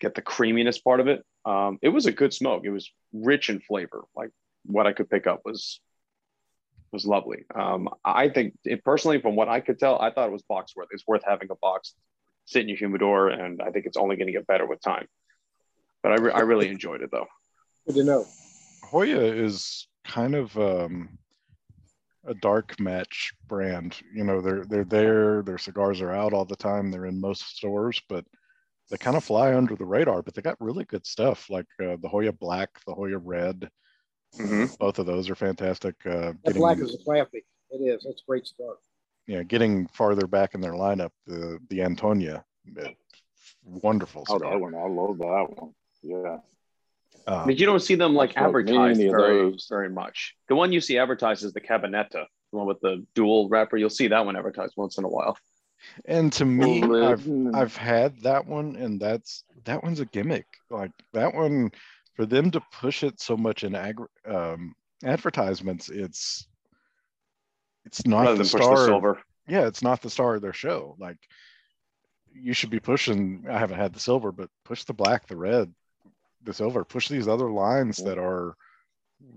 [0.01, 1.25] get the creaminess part of it.
[1.45, 2.63] Um, it was a good smoke.
[2.65, 4.05] It was rich in flavor.
[4.17, 4.31] Like
[4.65, 5.81] what I could pick up was
[6.93, 7.45] was lovely.
[7.55, 10.77] Um, I think it, personally, from what I could tell, I thought it was box
[10.77, 10.89] worth.
[10.93, 11.93] It's worth having a box
[12.47, 15.07] sit in your humidor, and I think it's only going to get better with time.
[16.03, 17.27] But I, re- I really enjoyed it though.
[17.87, 18.27] Good to know.
[18.91, 21.19] Joya is kind of um,
[22.27, 23.99] a dark match brand.
[24.15, 25.43] You know, they're they're there.
[25.43, 26.91] Their cigars are out all the time.
[26.91, 28.25] They're in most stores, but
[28.91, 30.23] they kind of fly under the radar.
[30.23, 33.71] But they got really good stuff, like uh, the Joya Black, the Joya Red.
[34.39, 34.77] Mhm.
[34.79, 35.95] Both of those are fantastic.
[36.05, 37.45] Uh, That black is a classic.
[37.71, 38.03] It is.
[38.05, 38.47] That's a great
[39.27, 39.39] cigar.
[39.39, 42.43] yeah, getting farther back in their lineup, the the Antaño,
[42.81, 42.89] uh,
[43.65, 44.75] wonderful Oh, that one.
[44.75, 45.75] I love that one.
[46.03, 46.39] Yeah.
[47.27, 49.67] Uh, But you don't see them like I've advertised very, those.
[49.71, 50.35] very much.
[50.49, 53.79] The one you see advertised is the Cabinetta, the one with the dual wrapper.
[53.79, 55.39] You'll see that one advertised once in a while.
[56.05, 60.47] and to me, I've I've had that one, and that's that one's a gimmick.
[60.71, 61.71] Like that one,
[62.15, 66.47] for them to push it so much in ag- um, advertisements, it's
[67.85, 68.77] it's not the star.
[68.77, 69.19] the silver.
[69.47, 70.97] Yeah, it's not the star of their show.
[70.99, 71.19] Like
[72.33, 73.45] you should be pushing.
[73.49, 75.73] I haven't had the silver, but push the black, the red,
[76.43, 76.85] the silver.
[76.85, 78.57] Push these other lines that are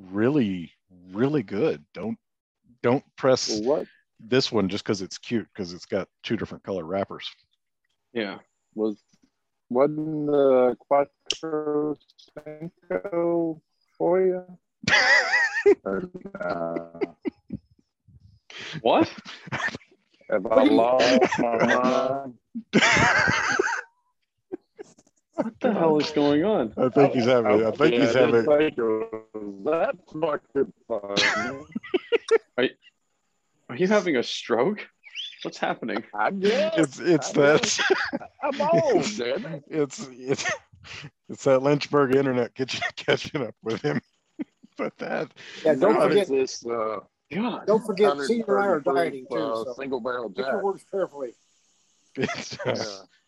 [0.10, 0.72] really,
[1.12, 1.84] really good.
[1.94, 2.18] Don't
[2.82, 3.88] don't press what
[4.20, 7.30] this one just because it's cute because it's got two different color wrappers.
[8.14, 8.38] Yeah.
[8.76, 8.98] was
[9.70, 11.96] wasn't the Cuatro
[12.34, 13.62] Cinco
[13.98, 14.44] for you?
[15.84, 17.08] Or, uh,
[18.82, 19.10] What?
[20.30, 22.34] have I lost my mind?
[25.36, 26.74] What the hell is going on?
[26.78, 27.64] I think he's having.
[27.66, 28.42] I think Yeah, he's I having.
[28.46, 30.74] didn't think it was that fucking
[32.58, 32.70] funny.
[33.70, 34.88] Are you having a stroke?
[35.44, 36.04] What's happening?
[36.16, 36.74] I guess.
[36.78, 37.80] It's it's I that.
[38.42, 39.64] I'm old, damn it.
[39.68, 40.46] It's it's
[41.30, 44.02] it's that Lynchburg internet catching catching up with him.
[44.78, 45.32] but that
[45.64, 46.28] Yeah, don't forget.
[46.28, 46.66] this?
[46.66, 47.00] Uh,
[47.34, 47.66] God.
[47.68, 49.38] Don't forget, Senior and I are 130 dieting too.
[49.38, 50.54] uh, So single barrel pick jack.
[50.54, 51.34] your words carefully.
[52.16, 52.76] it's, Yeah.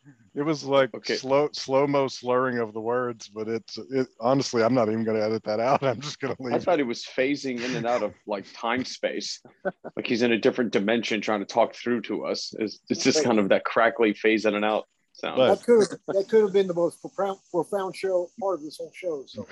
[0.36, 1.16] it was like Okay.
[1.16, 5.20] slow slow mo slurring of the words, but it's it honestly I'm not even gonna
[5.20, 5.84] edit that out.
[5.90, 6.54] I'm just gonna leave.
[6.54, 9.42] I thought he was phasing in and out of like time space,
[9.96, 12.54] like he's in a different dimension trying to talk through to us.
[12.58, 15.36] It's, it's just kind of that crackly phase in and out sound.
[15.38, 18.64] But- That could have that could have been the most profound, profound show part of
[18.64, 19.24] this whole show.
[19.28, 19.46] So,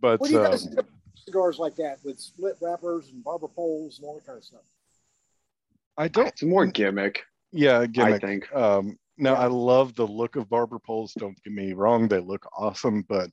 [0.00, 0.86] but what do you guys um, think of
[1.24, 4.62] cigars like that with split wrappers and barber poles and all that kind of stuff.
[5.96, 6.28] I don't.
[6.28, 7.22] It's more gimmick.
[7.52, 8.24] Yeah, gimmick.
[8.24, 8.54] I think.
[8.54, 11.14] Um, now I love the look of barber poles.
[11.18, 13.04] Don't get me wrong; they look awesome.
[13.08, 13.30] But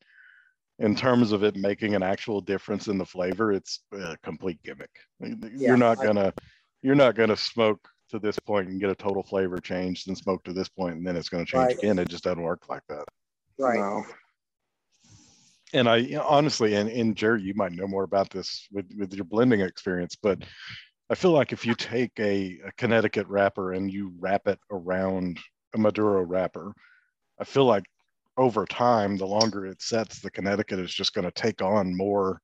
[0.80, 4.92] in terms of it making an actual difference in the flavor, it's a complete gimmick.
[5.20, 6.34] you're not gonna,
[6.82, 10.44] you're not gonna smoke to this point and get a total flavor change, then smoke
[10.44, 11.78] to this point, and then it's gonna change Right.
[11.78, 11.98] again.
[11.98, 13.06] It just doesn't work like that.
[13.58, 13.80] Right.
[13.80, 14.06] No.
[15.74, 18.86] And I you know, honestly, and, and Jerry, you might know more about this with,
[18.98, 20.44] with your blending experience, but
[21.10, 25.40] I feel like if you take a, a Connecticut wrapper and you wrap it around
[25.74, 26.74] a Maduro wrapper,
[27.40, 27.84] I feel like
[28.38, 32.40] over time, the longer it sets, the Connecticut is just going to take on more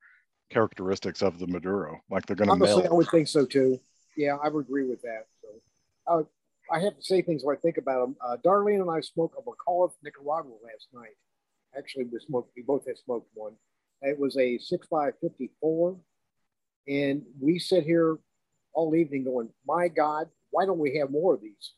[0.50, 1.98] characteristics of the Maduro.
[2.10, 2.96] Like they're going to Honestly, I melt.
[2.96, 3.80] would think so too.
[4.16, 5.26] Yeah, I would agree with that.
[5.40, 5.48] So,
[6.06, 6.22] uh,
[6.70, 8.16] I have to say things when I think about them.
[8.20, 11.16] Uh, Darlene and I smoked a McAuliffe Nicaragua last night.
[11.76, 12.52] Actually, we smoked.
[12.56, 13.52] We both had smoked one.
[14.02, 15.96] It was a six five fifty four,
[16.86, 18.18] and we sit here
[18.72, 21.72] all evening going, "My God, why don't we have more of these?"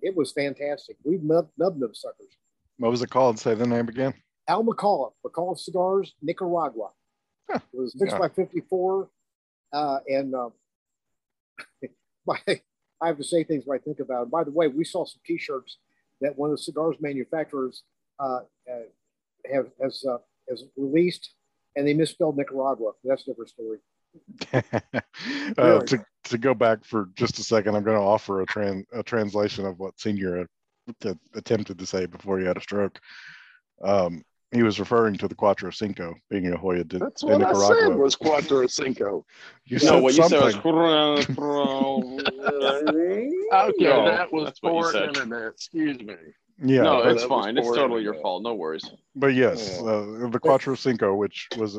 [0.00, 0.96] It was fantastic.
[1.04, 2.36] We've nubbed, nubbed them suckers.
[2.78, 3.38] What was it called?
[3.38, 4.14] Say the name again.
[4.48, 6.90] Al McAuliffe, McAuliffe Cigars, Nicaragua.
[7.50, 7.60] Huh.
[7.72, 8.18] It was six Yeah.
[8.18, 9.08] by fifty-four,
[9.72, 10.50] uh, and uh,
[12.26, 12.38] by,
[13.00, 14.30] I have to say things when I think about it.
[14.30, 15.78] By the way, we saw some T-shirts
[16.20, 17.82] that one of the cigars manufacturers
[18.20, 18.40] uh,
[18.70, 18.82] uh,
[19.52, 21.34] have has uh, has released,
[21.76, 22.92] and they misspelled Nicaragua.
[23.04, 23.78] That's a different story.
[25.58, 28.84] uh, to, to go back for just a second, I'm going to offer a, tran-
[28.92, 30.46] a translation of what Senior
[31.34, 33.00] attempted to say before he had a stroke.
[33.82, 37.36] Um, he was referring to the Cuatro Cinco being a Joya de, That's de what
[37.36, 37.76] I Nicaragua.
[37.88, 39.24] said was Cuatro Cinco.
[39.64, 40.50] you No, said what you something.
[40.50, 41.26] said was.
[43.52, 45.52] Okay, No, that was that's what you for internet.
[45.52, 46.14] Excuse me.
[46.58, 47.56] Yeah, no, it's fine.
[47.58, 48.42] It's totally your fault.
[48.42, 48.84] No worries.
[49.14, 49.88] but yes, Yeah.
[49.90, 51.78] uh, the Cuatro Cinco, which was,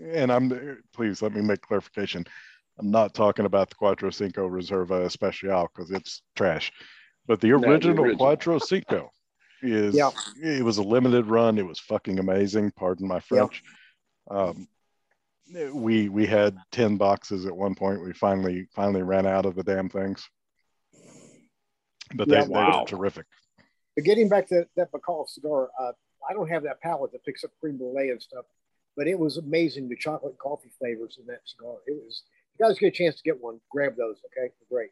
[0.00, 2.24] and I'm please let me make clarification.
[2.78, 6.70] I'm not talking about the Cuatro Cinco Reserva Especial because it's trash,
[7.26, 8.26] but the No, the original, original.
[8.26, 9.10] Cuatro Cinco
[9.62, 10.10] is Yeah.
[10.42, 11.56] it was a limited run.
[11.58, 12.70] It was fucking amazing.
[12.72, 13.62] Pardon my French.
[14.30, 14.68] Um,
[15.72, 18.02] we we had ten boxes at one point.
[18.04, 20.28] We finally finally ran out of the damn things,
[22.14, 22.80] but they, Yeah, they wow.
[22.80, 23.26] were terrific.
[23.96, 25.92] But getting back to that McAuliffe cigar, uh,
[26.28, 28.44] I don't have that palate that picks up cream brulee and stuff,
[28.96, 31.76] but it was amazing the chocolate and coffee flavors in that cigar.
[31.86, 32.22] It was.
[32.54, 34.16] If you guys get a chance to get one, grab those.
[34.26, 34.90] Okay, They're great.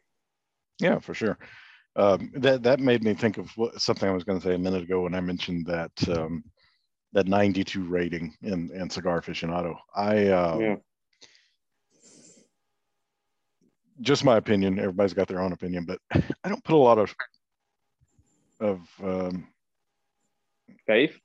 [0.79, 1.37] Yeah, for sure.
[1.95, 4.59] Um, that that made me think of what, something I was going to say a
[4.59, 6.43] minute ago when I mentioned that um,
[7.13, 9.77] that 92 rating in in Cigar Aficionado.
[9.95, 10.75] I um, Yeah.
[14.01, 14.77] just my opinion.
[14.77, 15.99] Everybody's got their own opinion, but
[16.43, 17.15] I don't put a lot of
[18.59, 19.47] of um,
[20.87, 21.17] Faith?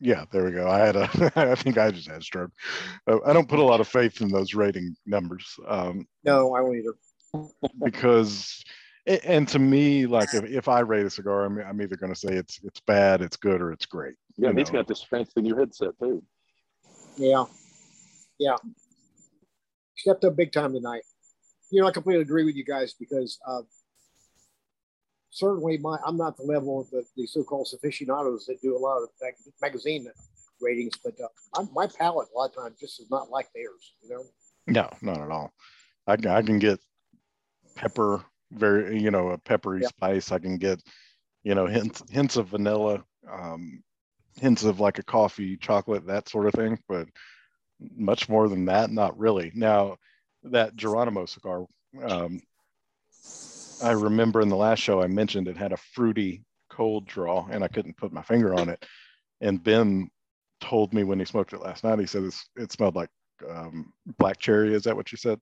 [0.00, 0.24] yeah.
[0.30, 0.68] There we go.
[0.68, 1.32] I had a.
[1.36, 2.50] I think I just had a stroke.
[3.06, 5.46] Uh, I don't put a lot of faith in those rating numbers.
[5.66, 6.94] Um, No, I won't either.
[7.82, 8.62] because
[9.06, 12.18] and to me like if, if i rate a cigar I'm, I'm either going to
[12.18, 14.78] say it's it's bad it's good or it's great Yeah, You he's know.
[14.78, 16.22] got this fancy new headset too.
[17.16, 17.44] Yeah,
[18.38, 18.56] yeah.
[19.96, 21.02] Stepped up big time tonight.
[21.70, 23.62] You know, I completely agree with you guys because uh,
[25.34, 29.02] certainly my I'm not the level of the, the so-called aficionados that do a lot
[29.02, 30.06] of mag- magazine
[30.60, 31.28] ratings, but uh,
[31.74, 33.94] my, my palate a lot of times just is not like theirs.
[34.02, 34.24] You know.
[34.68, 35.52] no not at all
[36.06, 36.78] i, can- I can get
[37.74, 39.88] pepper very you know a peppery Yeah.
[39.88, 40.80] spice i can get
[41.42, 43.82] you know hints hints of vanilla um
[44.40, 47.08] hints of like a coffee chocolate that sort of thing but
[47.96, 49.96] much more than that not really now
[50.44, 51.66] that geronimo cigar
[52.06, 52.40] um
[53.84, 57.62] i remember in the last show i mentioned it had a fruity cold draw and
[57.62, 58.84] i couldn't put my finger on it
[59.40, 60.08] and ben
[60.60, 63.10] told me when he smoked it last night he said it's, it smelled like
[63.48, 65.38] um, black cherry is that what you said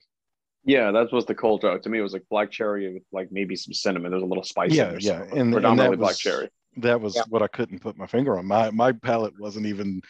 [0.65, 1.77] Yeah, that was the cold draw.
[1.77, 4.11] To me, it was like black cherry with like maybe some cinnamon.
[4.13, 5.01] There's a little spice Yeah, in there.
[5.01, 6.49] yeah, and- and predominantly that black was- cherry.
[6.79, 7.25] that was Yeah.
[7.29, 8.47] what I couldn't put my finger on.
[8.47, 10.01] My my palate wasn't even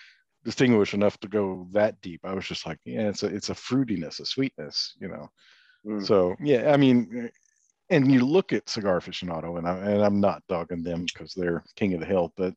[0.45, 2.21] distinguished enough to go that deep.
[2.25, 5.29] I was just like, yeah, it's a it's a fruitiness, a sweetness, you know.
[5.87, 6.07] Mm.
[6.07, 7.31] So yeah, I mean,
[7.93, 11.63] and you look at Cigar Aficionado, and I and I'm not dogging them because they're
[11.77, 12.55] king of the hill, but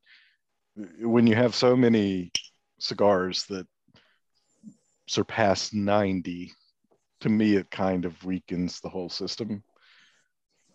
[0.99, 2.31] when you have so many
[2.79, 3.67] cigars that
[5.07, 6.51] surpass 90,
[7.21, 9.63] to me it kind of weakens the whole system.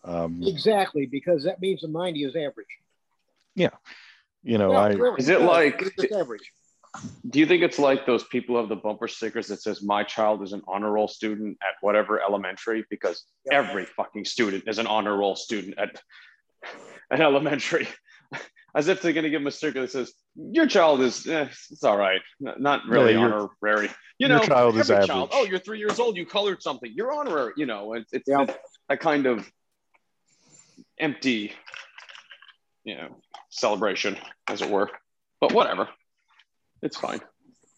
[0.04, 2.78] Um, Exactly, because that means the 90 is average.
[3.54, 3.70] Yeah.
[4.42, 6.52] You know, Yeah, I really, Is it like- it's average?
[7.28, 10.02] Do you think it's like those people who have the bumper stickers that says "My
[10.02, 12.84] child is an honor roll student at whatever elementary"?
[12.90, 13.58] Because Yeah.
[13.58, 16.02] every fucking student is an honor roll student at
[17.10, 17.86] an elementary.
[18.74, 21.48] as if they're going to give them a sticker that says, "Your child is, eh,
[21.70, 23.88] it's all right, not really Yeah, your- honorary."
[24.18, 25.28] You your know, child is every average.
[25.32, 26.16] Oh, you're three years old.
[26.16, 26.92] You colored something.
[26.94, 27.52] You're honorary.
[27.56, 28.42] You know, it's, it's, Yeah.
[28.42, 28.54] it's
[28.88, 29.50] a kind of
[30.98, 31.52] empty,
[32.84, 33.16] you know,
[33.48, 34.18] celebration,
[34.48, 34.90] as it were.
[35.40, 35.88] But whatever,
[36.82, 37.20] it's fine.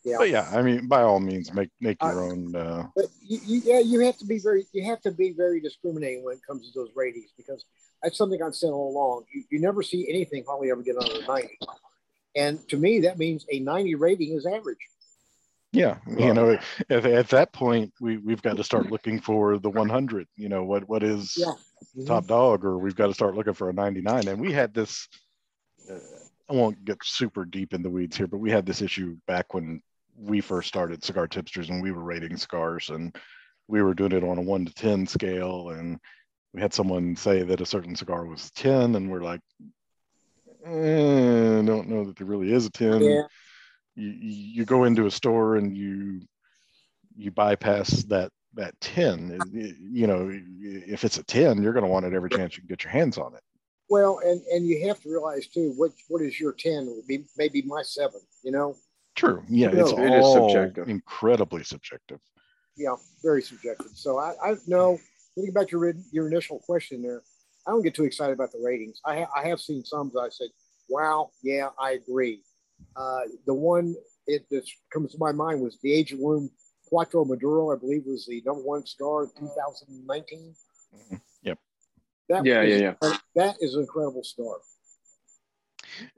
[0.04, 0.16] Yeah.
[0.18, 2.56] But yeah, I mean, by all means, make make your I- own.
[2.56, 5.60] Uh, But you, you, yeah, you have to be very, you have to be very
[5.60, 7.64] discriminating when it comes to those ratings because
[8.02, 9.24] that's something I've said all along.
[9.32, 11.56] You, you never see anything hardly ever get under a 90.
[12.34, 14.78] And to me, that means a 90 rating is average.
[15.72, 16.58] yeah, you know,
[16.90, 20.26] at, at that point, we we've got to start looking for the 100.
[20.36, 21.52] You know, what what is Yeah.
[22.06, 24.26] top dog, or we've got to start looking for a 99.
[24.26, 25.06] And we had this.
[25.88, 25.98] Uh,
[26.50, 29.54] I won't get super deep in the weeds here, but we had this issue back
[29.54, 29.80] when
[30.16, 33.16] we first started cigar tipsters and we were rating cigars and
[33.68, 35.70] we were doing it on a one to 10 scale.
[35.70, 35.98] And
[36.52, 39.40] we had someone say that a certain cigar was 10 and we're like,
[40.66, 43.00] eh, I don't know that there really is a 10.
[43.02, 43.22] Yeah.
[43.94, 46.22] You, you go into a store and you,
[47.16, 51.84] you bypass that, that 10, It- it- you know, if it's a 10, you're going
[51.84, 53.42] to want it every chance you can get your hands on it.
[53.92, 57.26] Well, and, and you have to realize too, what, what is your 10 would be
[57.36, 58.74] maybe my seven, you know?
[59.16, 59.44] True.
[59.50, 60.88] Yeah, No, it's it is all subjective.
[60.88, 62.18] incredibly subjective.
[62.74, 63.90] Yeah, very subjective.
[63.92, 64.98] So I, I know,
[65.34, 67.20] thinking about your, your initial question there,
[67.66, 68.98] I don't get too excited about the ratings.
[69.04, 70.48] I, ha- I have seen some that I said,
[70.88, 72.40] wow, yeah, I agree.
[72.96, 73.94] Uh, the one
[74.26, 76.48] it that comes to my mind was the Aging Room
[76.90, 80.54] Cuatro Maduro, I believe was the number one cigar in 2019.
[81.10, 81.20] Yep.
[82.28, 82.94] That Yeah, is- yeah,
[83.34, 84.56] That is an incredible cigar.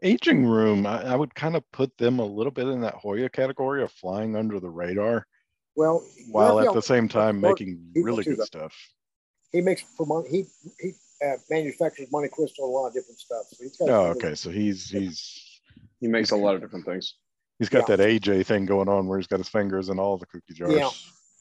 [0.03, 3.29] Aging Room, I, I would kind of put them a little bit in that Joya
[3.29, 5.27] category of flying under the radar,
[5.75, 8.45] Well, while at the same time Mark- making really good though.
[8.45, 8.75] stuff.
[9.53, 10.45] he makes for Mon- he
[10.81, 10.93] he
[11.25, 13.47] uh, manufactures Monte Cristo and a lot of different stuff.
[13.51, 14.35] So he's got Oh, okay.
[14.35, 15.61] So he's he's
[16.01, 17.15] He makes a lot of different things.
[17.59, 20.27] he's got that AJ thing going on where he's got his fingers in all the
[20.27, 20.73] cookie jars.
[20.73, 20.91] Yeah.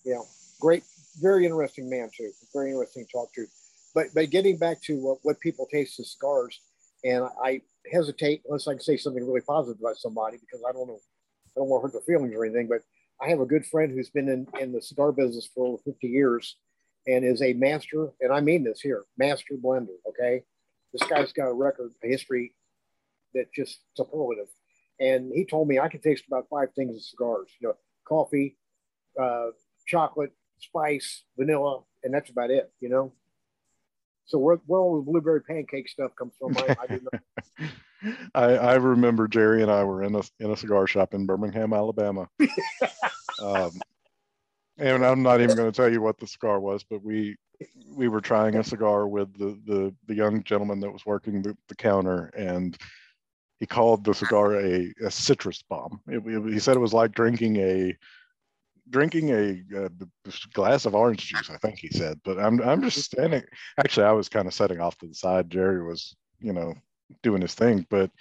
[0.05, 0.21] Yeah,
[0.59, 0.83] great,
[1.21, 2.31] very interesting man too.
[2.53, 3.45] Very interesting to talk to.
[3.93, 6.59] But but getting back to what, what people taste as cigars,
[7.03, 10.87] and I hesitate unless I can say something really positive about somebody because I don't
[10.87, 10.99] know,
[11.55, 12.67] I don't want to hurt their feelings or anything.
[12.67, 12.81] But
[13.21, 16.07] I have a good friend who's been in, in the cigar business for over 50
[16.07, 16.57] years
[17.07, 19.95] and is a master, and I mean this here, master blender.
[20.07, 20.43] Okay,
[20.93, 22.53] this guy's got a record, a history
[23.33, 24.47] that just superlative.
[24.99, 27.49] And he told me I can taste about five things in cigars.
[27.59, 27.75] You know,
[28.07, 28.57] coffee,
[29.19, 29.47] uh,
[29.85, 33.11] chocolate, spice, vanilla, and that's about it, you know.
[34.25, 37.65] So where, where all the blueberry pancake stuff comes from, I, I.
[38.35, 41.73] I, I remember Jerry and I were in a in a cigar shop in Birmingham,
[41.73, 42.27] Alabama.
[43.39, 43.71] um,
[44.77, 47.37] and I'm not even going to tell you what the cigar was, but we
[47.95, 51.55] we were trying a cigar with the the, the young gentleman that was working the,
[51.69, 52.77] the counter, and
[53.59, 56.01] he called the cigar a, a citrus bomb.
[56.07, 57.95] It, it- he said it was like drinking a
[58.89, 59.89] drinking a, uh
[60.53, 61.49] glass of orange juice.
[61.49, 63.43] I think he said, but I'm I'm just standing.
[63.79, 65.49] Actually, I was kind of setting off to the side.
[65.49, 66.73] Jerry was, you know,
[67.21, 68.11] doing his thing, but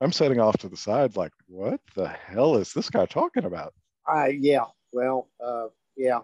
[0.00, 3.72] I'm setting off to the side like, what the hell is this guy talking about?
[4.06, 5.66] I yeah, well, uh,
[5.96, 6.20] yeah.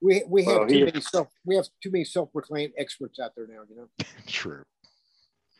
[0.00, 3.18] We, we have Well, too he- many self we have too many self proclaimed experts
[3.20, 3.88] out there now, you know.
[4.26, 4.62] True.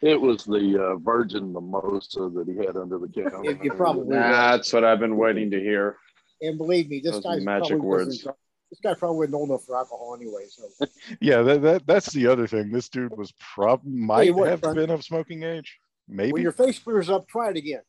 [0.00, 3.50] It was the uh, virgin mimosa that he had under the counter.
[3.50, 5.96] It- it probably- That's what I've been waiting to hear.
[6.42, 8.26] And believe me, this Those guy's magic probably words.
[8.72, 10.46] This guy probably wasn't old enough for alcohol anyway.
[10.48, 10.64] So
[11.20, 12.72] Yeah, that, that that's the other thing.
[12.72, 14.74] This dude was prob might what, have son.
[14.74, 15.78] been of smoking age.
[16.08, 16.32] Maybe.
[16.32, 17.82] when your face clears up, try it again.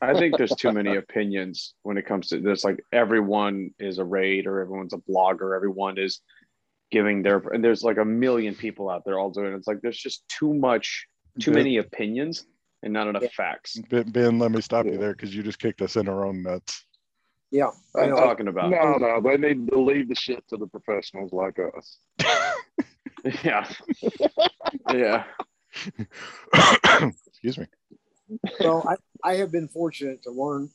[0.00, 2.62] I think there's too many opinions when it comes to this.
[2.64, 5.56] Like everyone is a raid or everyone's a blogger.
[5.56, 6.20] Everyone is
[6.90, 9.52] giving their and there's like a million people out there all doing.
[9.52, 9.56] it.
[9.56, 11.06] It's like there's just too much,
[11.40, 12.44] too many opinions
[12.82, 13.28] and not enough Yeah.
[13.36, 13.78] facts.
[13.90, 16.42] Ben, ben, let me stop you there because you just kicked us in our own
[16.42, 16.84] nuts.
[17.50, 18.70] Yeah, I I'm talking about.
[18.70, 21.98] No, no, they need to leave the shit to the professionals like us.
[23.44, 23.70] Yeah.
[24.92, 25.24] yeah.
[27.28, 27.66] Excuse me.
[28.58, 28.96] well, I,
[29.30, 30.70] I have been fortunate to learn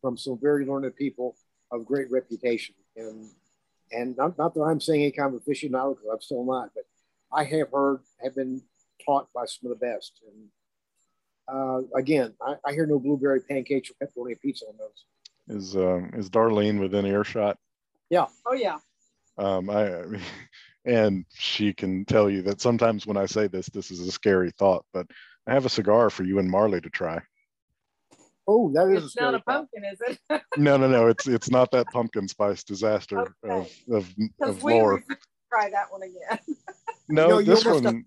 [0.00, 1.36] from some very learned people
[1.70, 2.74] of great reputation.
[2.96, 3.30] And
[3.92, 6.84] and not, not that I'm saying any kind of aficionado, because I'm still not, but
[7.32, 8.60] I have heard, have been
[9.04, 10.20] taught by some of the best.
[10.26, 10.48] And
[11.48, 15.04] uh, again, I, I hear no blueberry pancakes or pepperoni pizza on those.
[15.48, 17.56] Is um, is Darlene within earshot?
[18.10, 18.26] Yeah.
[18.46, 18.78] Oh yeah.
[19.38, 20.02] Um, I
[20.84, 24.50] and she can tell you that sometimes when I say this, this is a scary
[24.58, 25.06] thought, but
[25.46, 27.20] I have a cigar for you and Marley to try.
[28.48, 29.68] Oh, that is It's not a scary thought.
[29.70, 30.42] pumpkin, is it?
[30.56, 31.08] No, no, no.
[31.08, 33.70] It's it's not that pumpkin spice disaster of Okay.
[33.92, 35.02] of, Because of we lore.
[35.52, 36.38] try that one again.
[37.08, 38.04] No, know, this almost one.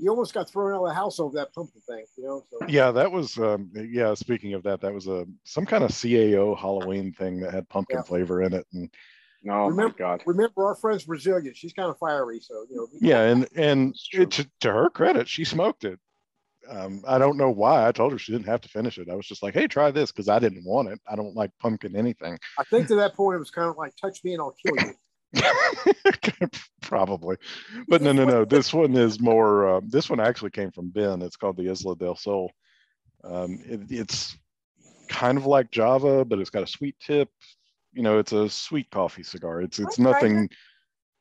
[0.00, 2.44] You almost got thrown out of the house over that pumpkin thing, you know.
[2.50, 3.36] So Yeah, that was.
[3.38, 7.52] Um, yeah, speaking of that, that was a some kind of CAO Halloween thing that
[7.52, 8.02] had pumpkin Yeah.
[8.02, 8.90] flavor in it, and
[9.48, 10.22] Oh Remember- my god.
[10.26, 11.54] remember, our friend's Brazilian.
[11.54, 12.88] She's kind of fiery, so you know.
[13.00, 15.98] yeah, and and it, to, to her credit, she smoked it.
[16.68, 17.86] Um, I don't know why.
[17.86, 19.08] I told her she didn't have to finish it.
[19.08, 21.00] I was just like, "Hey, try this," because I didn't want it.
[21.10, 22.38] I don't like pumpkin anything.
[22.58, 24.74] I think to that point it was kind of like, "Touch me and I'll kill
[24.84, 24.92] you."
[26.82, 27.36] Probably,
[27.86, 28.44] but no, no, no.
[28.44, 29.76] This one is more.
[29.76, 31.22] Uh, this one actually came from Ben.
[31.22, 32.50] It's called the Isla del Sol.
[33.24, 34.36] Um, it, it's
[35.08, 37.28] kind of like Java, but it's got a sweet tip.
[37.92, 39.60] You know, it's a sweet coffee cigar.
[39.60, 40.02] It's it's Okay.
[40.02, 40.48] nothing,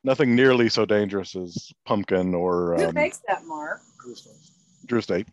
[0.04, 3.82] nothing nearly so dangerous as pumpkin or Who um, makes that mark?
[4.86, 5.28] Drew Estate.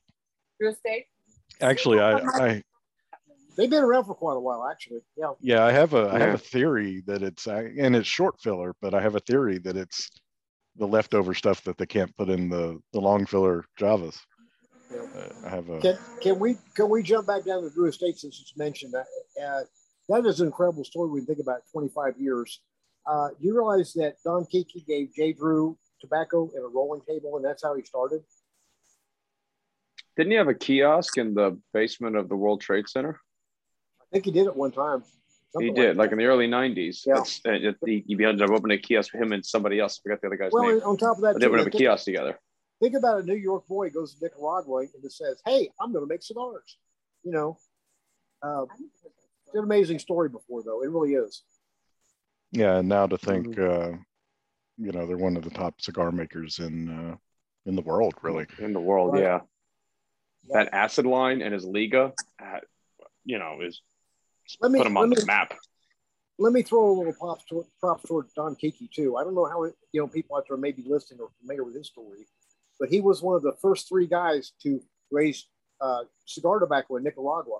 [0.59, 1.07] Drew Estate?
[1.61, 2.63] Actually, I, I
[3.57, 5.01] They've been around for quite a while, actually.
[5.17, 5.33] Yeah.
[5.41, 8.75] yeah, I have a I have a theory that it's uh, and it's short filler,
[8.81, 10.11] but I have a theory that it's
[10.77, 14.19] the leftover stuff that they can't put in the the long filler Javas.
[14.91, 15.03] Yeah.
[15.15, 18.19] Uh, I have a Can, can we can we jump back down to Drew Estate
[18.19, 19.07] since it's mentioned that
[19.43, 19.63] uh,
[20.09, 22.61] that is an incredible story when you think about 25 years.
[23.07, 27.37] Uh, do you realize that Don Kiki gave Jay Drew tobacco and a rolling table,
[27.37, 28.23] and that's how he started?
[30.17, 33.21] Didn't he have a kiosk in the basement of the World Trade Center?
[34.15, 35.01] I think he did it one time.
[35.01, 35.07] he
[35.53, 36.15] Something did, like, that.
[36.15, 37.05] in the early '90s.
[37.05, 37.19] Yeah.
[37.19, 39.99] It's, uh, it, he, he ended up opening a kiosk for him and somebody else.
[39.99, 40.83] I forgot the other guy's well, name.
[40.85, 42.39] on top of that, But they too, would have a kiosk together.
[42.81, 46.05] think about a New York boy goes to Nicaragua and just says, "Hey, I'm going
[46.05, 46.79] to make cigars."
[47.25, 47.59] You know,
[48.41, 48.67] uh,
[49.47, 50.83] it's an amazing story before though.
[50.85, 51.43] It really is.
[52.53, 52.77] yeah.
[52.77, 53.93] And now to think, uh,
[54.79, 57.17] you know, they're one of the top cigar makers in uh,
[57.67, 58.47] in the world, really.
[58.61, 59.15] in the world.
[59.15, 59.23] Right.
[59.23, 59.41] Yeah.
[60.49, 60.63] Yeah.
[60.63, 62.61] that acid line and his Liga, uh,
[63.25, 63.81] you know, is
[64.61, 65.55] Let me put him let on me the map.
[66.39, 69.17] let me throw a little props toward, props toward Don Kiki too.
[69.17, 71.75] I don't know how you know people out there may be listening or familiar with
[71.75, 72.27] his story,
[72.79, 75.47] but he was one of the first three guys to raise
[75.81, 77.59] uh, cigar tobacco in Nicaragua.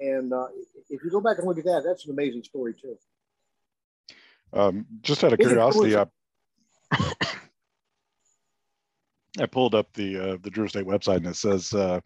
[0.00, 0.48] And uh,
[0.90, 2.98] if you go back and look at that, that's an amazing story too.
[4.52, 6.06] Um, just out of Big curiosity, I,
[9.40, 12.00] I pulled up the uh, the Drew Estate website and it says uh,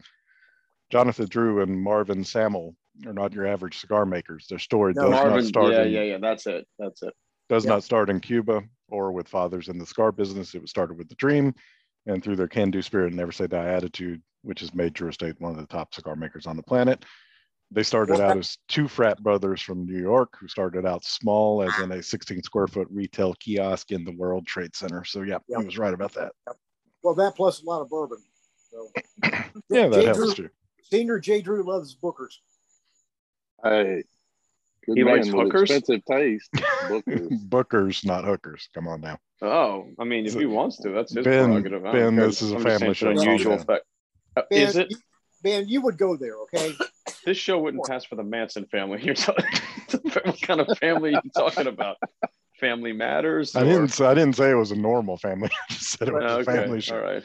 [0.89, 2.75] Jonathan Drew and Marvin Samuel
[3.05, 4.45] are not your average cigar makers.
[4.49, 6.17] Their story No, does not start yeah, in, yeah, yeah.
[6.19, 6.67] That's it.
[6.79, 7.13] That's it.
[7.49, 7.71] does Yeah.
[7.71, 10.55] not start in Cuba or with fathers in the cigar business.
[10.55, 11.53] It was started with the dream
[12.05, 15.35] and through their can-do spirit and never say die attitude, which has made Drew Estate
[15.39, 17.03] one of the top cigar makers on the planet.
[17.73, 21.77] They started out as two frat brothers from New York who started out small as
[21.79, 25.05] in a 16 square foot retail kiosk in the World Trade Center.
[25.05, 25.59] So yeah, Yeah.
[25.59, 26.33] he was right about that.
[27.01, 28.17] Well, that plus a lot of bourbon.
[28.69, 28.89] So.
[29.69, 30.49] Yeah, that Jay helps Drew, too.
[30.83, 31.41] Senior J.
[31.41, 32.39] Drew loves Bookers.
[33.63, 34.03] Hey,
[34.85, 35.61] good He man likes with hookers?
[35.71, 36.49] expensive taste.
[36.53, 37.29] Bookers.
[37.49, 38.69] Bookers, not hookers.
[38.73, 39.17] Come on now.
[39.41, 41.85] Oh, I mean, if he wants to, that's his Ben- prerogative.
[41.85, 43.09] I Ben, this is a I'm just family show.
[43.09, 43.65] an Unusual Ben.
[43.65, 43.83] fact.
[44.37, 44.93] Uh, is it?
[45.43, 46.73] Ben, you would go there, okay?
[47.25, 48.99] This show wouldn't pass for the Manson family.
[49.03, 49.45] You're talking,
[50.01, 51.97] what kind of family are you talking about?
[52.59, 53.55] Family Matters?
[53.55, 53.87] I or- didn't.
[53.89, 55.49] say- I didn't say it was a normal family.
[55.69, 56.95] I just said it was Oh, a family show.
[56.97, 57.23] all right.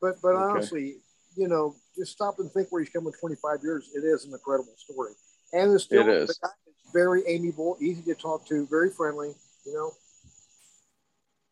[0.00, 0.42] But but Okay.
[0.42, 0.96] honestly,
[1.36, 3.88] you know, just stop and think where he's come in 25 years.
[3.94, 5.12] It is an incredible story,
[5.52, 6.28] and it's still It is.
[6.28, 9.34] the guy is very amiable, easy to talk to, very friendly.
[9.66, 9.92] You know,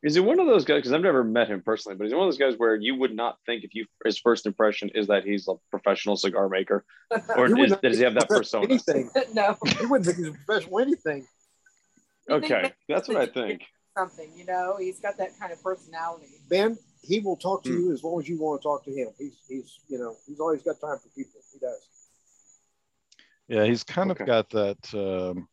[0.03, 0.79] Is he one of those guys?
[0.79, 3.15] Because I've never met him personally, but he's one of those guys where you would
[3.15, 6.85] not think if you his first impression is that he's a professional cigar maker,
[7.37, 8.65] or is, does he have that think persona?
[8.65, 9.11] Anything.
[9.35, 9.57] no.
[9.81, 11.27] You wouldn't think he's a professional anything.
[12.29, 13.63] You Okay, that's what I think.
[13.97, 16.27] Something, you know, he's got that kind of personality.
[16.49, 17.79] Ben, he will talk to Hmm.
[17.87, 19.09] you as long as you want to talk to him.
[19.19, 21.41] He's he's you know he's always got time for people.
[21.53, 21.89] He does.
[23.49, 24.23] Yeah, he's kind Okay.
[24.25, 25.49] of got that um,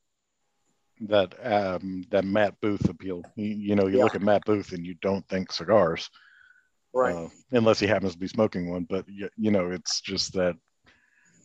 [1.01, 3.23] that um, that Matt Booth appeal.
[3.35, 4.03] You, you know, you Yeah.
[4.03, 6.09] look at Matt Booth and you don't think cigars,
[6.93, 7.15] Right.
[7.15, 8.83] uh, unless he happens to be smoking one.
[8.83, 10.55] But you, you know, it's just that,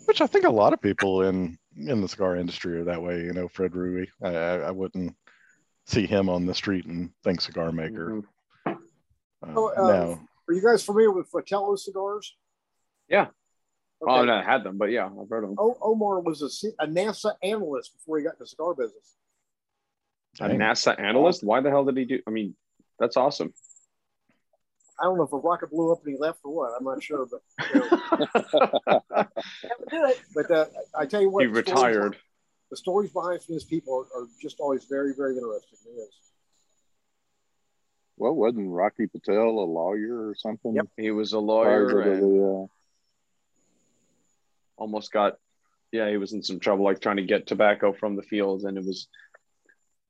[0.07, 3.21] which I think a lot of people in in the cigar industry are that way.
[3.23, 4.07] You know, Fred Rui.
[4.23, 5.15] I, I, I wouldn't
[5.87, 8.11] see him on the street and think cigar maker.
[8.11, 8.25] Mhm.
[9.43, 12.37] Uh, Oh, uh, now, Are you guys familiar with Fratello cigars?
[13.09, 13.29] Yeah.
[14.03, 14.11] Okay.
[14.11, 15.57] Oh, I've not had them, but yeah, I've heard of them.
[15.59, 19.17] O- Omar was a, C- a NASA analyst before he got into the cigar business.
[20.41, 20.59] A dang.
[20.59, 21.45] NASA analyst?
[21.45, 22.21] Why the hell did he do?
[22.27, 22.55] I mean,
[22.99, 23.53] that's awesome.
[24.99, 26.73] I don't know if a rocket blew up and he left or what.
[26.79, 27.41] I'm not sure, but
[27.75, 27.89] you know,
[28.87, 29.31] That
[29.79, 30.21] would it.
[30.35, 30.67] but uh,
[30.99, 32.17] I tell you what, he the stories- retired.
[32.71, 35.79] The stories behind some of these people are, are just always very, very interesting.
[35.87, 36.15] It is.
[38.17, 40.75] well, wasn't Rocky Patel a lawyer or something?
[40.77, 40.87] Yep.
[40.97, 42.67] He was a Prior lawyer to and the, uh,
[44.81, 45.35] almost got,
[45.93, 48.77] yeah, he was in some trouble, like trying to get tobacco from the fields, and
[48.77, 49.07] it was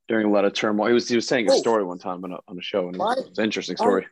[0.07, 0.87] during a lot of turmoil.
[0.87, 1.59] He was he was saying a Oh.
[1.59, 3.25] story one time on a, on a show, and it was, Right.
[3.25, 4.07] it was an interesting story.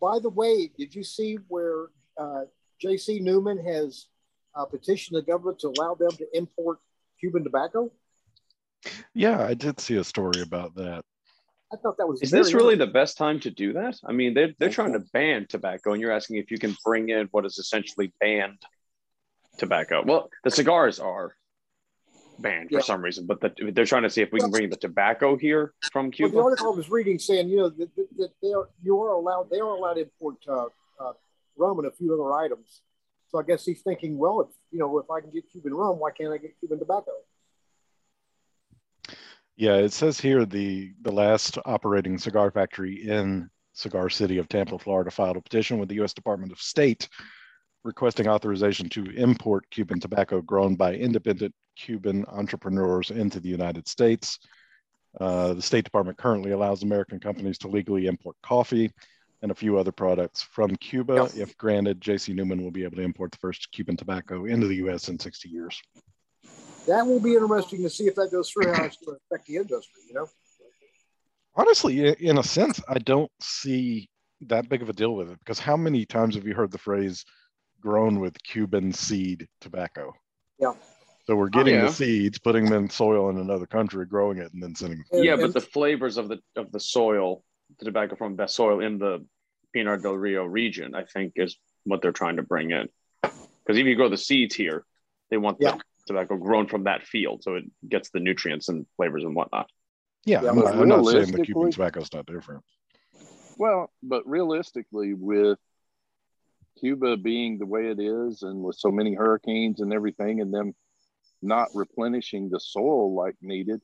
[0.00, 2.42] by the way, did you see where uh,
[2.80, 3.20] J.C.
[3.20, 4.06] Newman has
[4.54, 6.78] uh, petitioned the government to allow them to import
[7.20, 7.90] Cuban tobacco?
[9.12, 11.02] Yeah, I did see a story about that.
[11.72, 12.22] I thought that was.
[12.22, 13.98] Is this really the best time to do that?
[14.06, 17.08] I mean, they're they're trying to ban tobacco, and you're asking if you can bring
[17.10, 18.62] in what is essentially banned
[19.58, 20.02] tobacco.
[20.04, 21.34] Well, the cigars are
[22.38, 22.82] banned for Yeah.
[22.82, 25.74] some reason, but the, they're trying to see if we can bring the tobacco here
[25.92, 26.32] from Well, Cuba.
[26.36, 29.10] the article I was reading saying, you know, that, that, that they are you are
[29.12, 30.66] allowed they are allowed to import uh,
[31.00, 31.12] uh,
[31.56, 32.82] rum and a few other items.
[33.30, 35.98] So I guess he's thinking, well, if you know, if I can get Cuban rum,
[35.98, 37.10] why can't I get Cuban tobacco?
[39.56, 44.78] Yeah, it says here the the last operating cigar factory in Cigar City of Tampa,
[44.78, 46.12] Florida, filed a petition with the U.S.
[46.12, 47.08] Department of State
[47.84, 54.38] requesting authorization to import Cuban tobacco grown by independent Cuban entrepreneurs into the United States.
[55.20, 58.90] Uh, the State Department currently allows American companies to legally import coffee
[59.42, 61.28] and a few other products from Cuba.
[61.36, 62.32] If granted, J.C.
[62.32, 65.08] Newman will be able to import the first Cuban tobacco into the U.S.
[65.08, 65.80] in 60 years.
[66.86, 69.46] That will be interesting to see if that goes through how it's going to affect
[69.46, 70.02] the industry.
[70.08, 70.26] You know,
[71.54, 74.08] honestly, in a sense, I don't see
[74.42, 76.78] that big of a deal with it because how many times have you heard the
[76.78, 77.24] phrase
[77.80, 80.14] grown with Cuban seed tobacco?
[80.58, 80.74] Yeah.
[81.26, 81.86] So we're getting oh, yeah.
[81.86, 85.04] the seeds, putting them in soil in another country, growing it, and then sending.
[85.12, 87.44] And- yeah, but the flavors of the of the soil,
[87.78, 89.26] the tobacco from the soil in the
[89.74, 92.88] Pinar del Rio region, I think, is what they're trying to bring in.
[93.22, 94.84] Because if you grow the seeds here,
[95.30, 95.72] they want Yeah.
[95.76, 99.68] the tobacco grown from that field, so it gets the nutrients and flavors and whatnot.
[100.24, 102.64] Yeah, Yeah, I'm, not, I'm not saying the realistically- Cuban tobacco's not different.
[103.58, 105.58] Well, but realistically, with
[106.78, 110.74] Cuba being the way it is, and with so many hurricanes and everything, and them
[111.42, 113.80] not replenishing the soil like needed,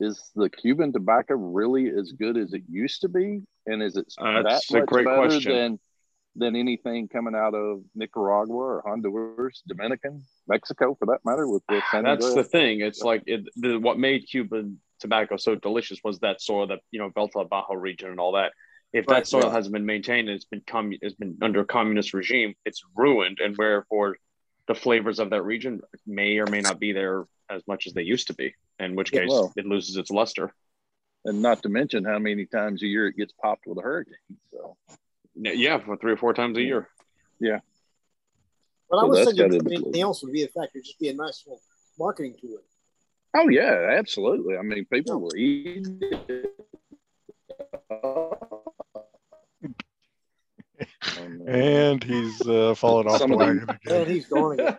[0.00, 3.42] is the Cuban tobacco really as good as it used to be?
[3.66, 5.52] And is it Uh, that much great better question.
[5.52, 5.80] than
[6.36, 11.48] than anything coming out of Nicaragua or Honduras, Dominican, Mexico, for that matter?
[11.48, 12.80] With the San That's the thing.
[12.80, 17.00] It's like it, the, what made Cuban tobacco so delicious was that soil, that you
[17.00, 18.52] know, Vuelta Abajo region and all that.
[18.92, 19.52] If Right, that soil yeah.
[19.52, 22.54] hasn't been maintained, it's been commu- it's been under a communist regime.
[22.64, 24.16] It's ruined, and wherefore
[24.66, 28.02] the flavors of that region may or may not be there as much as they
[28.02, 28.54] used to be.
[28.78, 29.52] In which Yeah, case, well.
[29.56, 30.54] it loses its luster.
[31.24, 34.14] and not to mention how many times a year it gets popped with a hurricane.
[34.52, 34.76] So
[35.34, 36.88] Yeah, for three or four times a year.
[37.40, 37.58] Yeah.
[38.88, 41.08] But I So was that's thinking gotta anything else would be a factor, just be
[41.08, 41.60] a nice little
[41.98, 42.60] marketing tool.
[43.36, 44.56] Oh yeah, absolutely.
[44.56, 46.54] I mean, people will eat it.
[51.46, 54.02] And he's uh, falling off Some the of them- wagon again.
[54.02, 54.78] And he's gone again.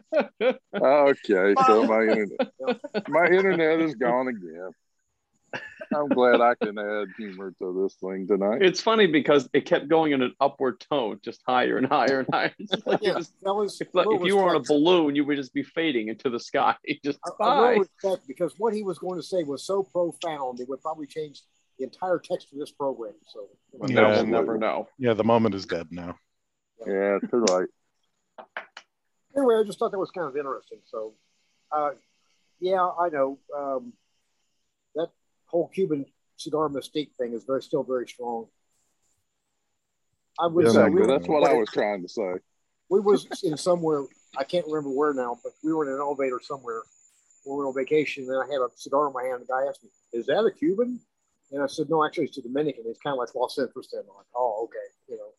[0.75, 4.71] okay, so my internet, my internet is gone again.
[5.91, 8.61] I'm glad I can add humor to this thing tonight.
[8.61, 12.27] It's funny because it kept going in an upward tone, just higher and higher and
[12.31, 12.53] higher.
[12.59, 13.81] It's just like it Yeah, was that was.
[13.81, 16.39] If, like, if you were on a balloon, you would just be fading into the
[16.39, 16.75] sky.
[17.03, 17.59] Just a, a bye.
[17.59, 21.07] little respect because what he was going to say was so profound, it would probably
[21.07, 21.41] change
[21.79, 23.13] the entire text of this program.
[23.25, 24.89] So, We'll Yeah, never, never know.
[24.97, 26.17] Yeah, the moment is dead now.
[26.85, 27.69] Yeah, too late.
[29.35, 30.79] anyway, I just thought that was kind of interesting.
[30.85, 31.13] So,
[31.71, 31.91] uh,
[32.59, 33.93] yeah, I know um,
[34.95, 35.09] that
[35.45, 36.05] whole Cuban
[36.37, 38.47] cigar mystique thing is very still very strong.
[40.39, 42.35] I would Yeah, say we, That's what I was trying to say.
[42.89, 44.03] we was in somewhere
[44.37, 46.83] I can't remember where now, but we were in an elevator somewhere.
[47.45, 49.41] We were on vacation, and I had a cigar in my hand.
[49.41, 50.99] The guy asked me, "Is that a Cuban?"
[51.51, 53.99] And I said, "No, actually, it's a Dominican." It's kind of like lost interest in.
[53.99, 55.33] I'm like, "Oh, okay," you know.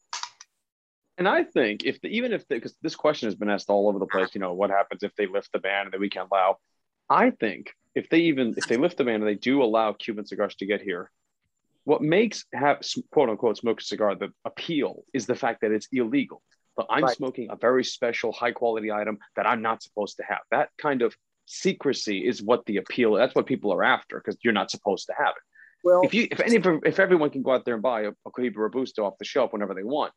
[1.19, 3.99] And I think if the, even if because this question has been asked all over
[3.99, 6.29] the place, you know, what happens if they lift the ban and then we can't
[6.31, 6.59] allow?
[7.09, 10.27] I think if they even if they lift the ban and they do allow Cuban
[10.27, 11.11] cigars to get here,
[11.85, 12.81] what makes have
[13.11, 16.43] quote unquote smoke a cigar the appeal is the fact that it's illegal.
[16.77, 17.17] But I'm Right.
[17.17, 20.41] smoking a very special, high quality item that I'm not supposed to have.
[20.51, 21.15] That kind of
[21.47, 23.15] secrecy is what the appeal.
[23.15, 25.43] That's what people are after because you're not supposed to have it.
[25.83, 28.31] Well, If you if any if everyone can go out there and buy a, a
[28.31, 30.13] Cohiba Robusto off the shelf whenever they want,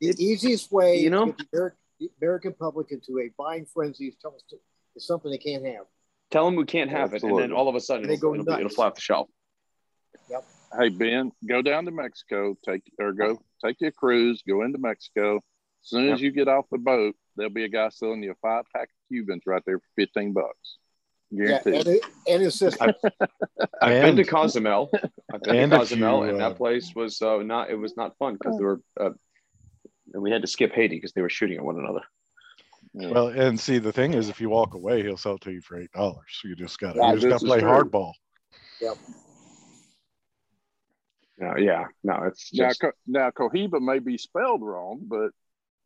[0.00, 1.32] the easiest way you know?
[1.32, 4.56] to get the American public into a buying frenzy is tell us to,
[4.94, 5.86] is something they can't have.
[6.30, 8.34] Tell them we can't have it, and then all of a sudden They it'll, go
[8.34, 8.74] it'll, be, it'll nuts.
[8.74, 9.28] fly off the shelf.
[10.30, 10.44] Yep.
[10.78, 15.36] Hey Ben, go down to Mexico, take or go take your cruise, go into Mexico.
[15.36, 15.42] As
[15.90, 18.64] soon as you get off the boat, there'll be a guy selling you a five
[18.74, 20.78] pack of Cubans right there for fifteen bucks.
[21.30, 22.94] Yeah, and, it, and his sister.
[23.82, 24.90] I've been to Cozumel.
[25.32, 27.70] I've been and to if Cozumel, you, and uh, that place was uh, not.
[27.70, 28.80] It was not fun because they were.
[28.98, 29.10] Uh,
[30.14, 32.00] and we had to skip Haiti because they were shooting at one another.
[32.94, 33.10] Yeah.
[33.10, 35.60] Well, and see, the thing is, if you walk away, he'll sell it to you
[35.60, 36.24] for eight dollars.
[36.30, 37.68] So you just got to Yeah, you just got to play true.
[37.68, 38.12] hardball.
[38.80, 38.96] Yep.
[41.40, 45.30] No, yeah, no, it's Now, just Co- now Cohiba may be spelled wrong, but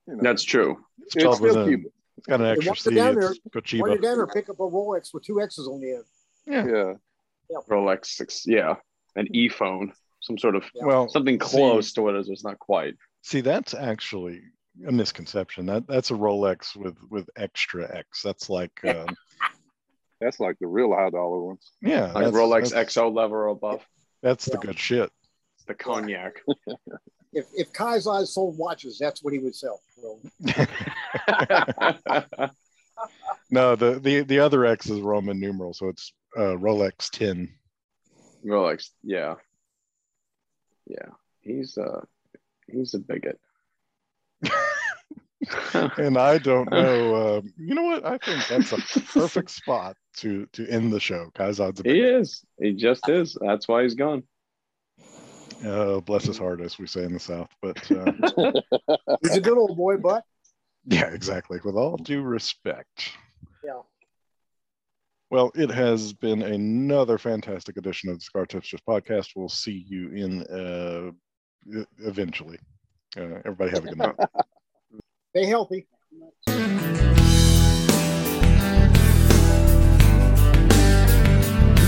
[0.07, 0.79] you know, that's true.
[1.03, 1.91] It's, it's still a- Cuban.
[2.23, 2.97] It's got an And extra once you're C.
[2.97, 5.95] down It's When you're down there, pick up a Rolex with two X's on the
[5.95, 6.05] end.
[6.47, 6.95] Yeah.
[7.51, 7.59] Yeah.
[7.69, 8.77] Rolex six, yeah,
[9.17, 10.85] an e phone, some sort of Yeah.
[10.87, 12.29] Well, something see- close to what it is.
[12.31, 12.95] It's not quite.
[13.23, 14.41] See, that's actually
[14.87, 15.67] a misconception.
[15.67, 18.23] That that's a Rolex with with extra X.
[18.23, 19.07] That's like, um,
[20.21, 21.73] That's like the real high dollar ones.
[21.83, 23.85] yeah, Like Rolex That's, XO level or above.
[24.23, 25.11] that's the good shit.
[25.57, 26.35] It's the cognac.
[27.33, 29.81] If if Kai's eyes sold watches, that's what he would sell.
[30.01, 30.21] So,
[33.51, 37.49] no, the the the other X is Roman numeral, so it's uh, Rolex ten.
[38.45, 39.37] Rolex, yeah,
[40.87, 41.09] yeah.
[41.41, 42.03] He's uh,
[42.67, 43.39] he's a bigot.
[45.97, 47.39] and I don't know.
[47.39, 48.05] Um, you know what?
[48.05, 51.31] I think that's a perfect spot to to end the show.
[51.35, 52.45] Kaisad's a he is.
[52.61, 53.37] He just is.
[53.41, 54.25] That's why he's gone.
[55.65, 57.51] Uh, bless his heart, as we say in the South.
[57.61, 58.13] But uh,
[59.23, 60.25] he's a good old boy, but
[60.87, 61.61] yeah, exactly.
[61.65, 63.13] With all due respect.
[63.65, 63.83] Yeah.
[65.31, 69.31] Well, it has been another fantastic edition of the Cigar Tipsters podcast.
[69.37, 72.59] We'll see you in uh, eventually.
[73.17, 74.15] Uh, everybody have a good night.
[75.31, 75.87] stay healthy.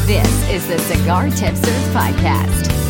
[0.07, 2.84] This is the Cigar Tipsters Podcast.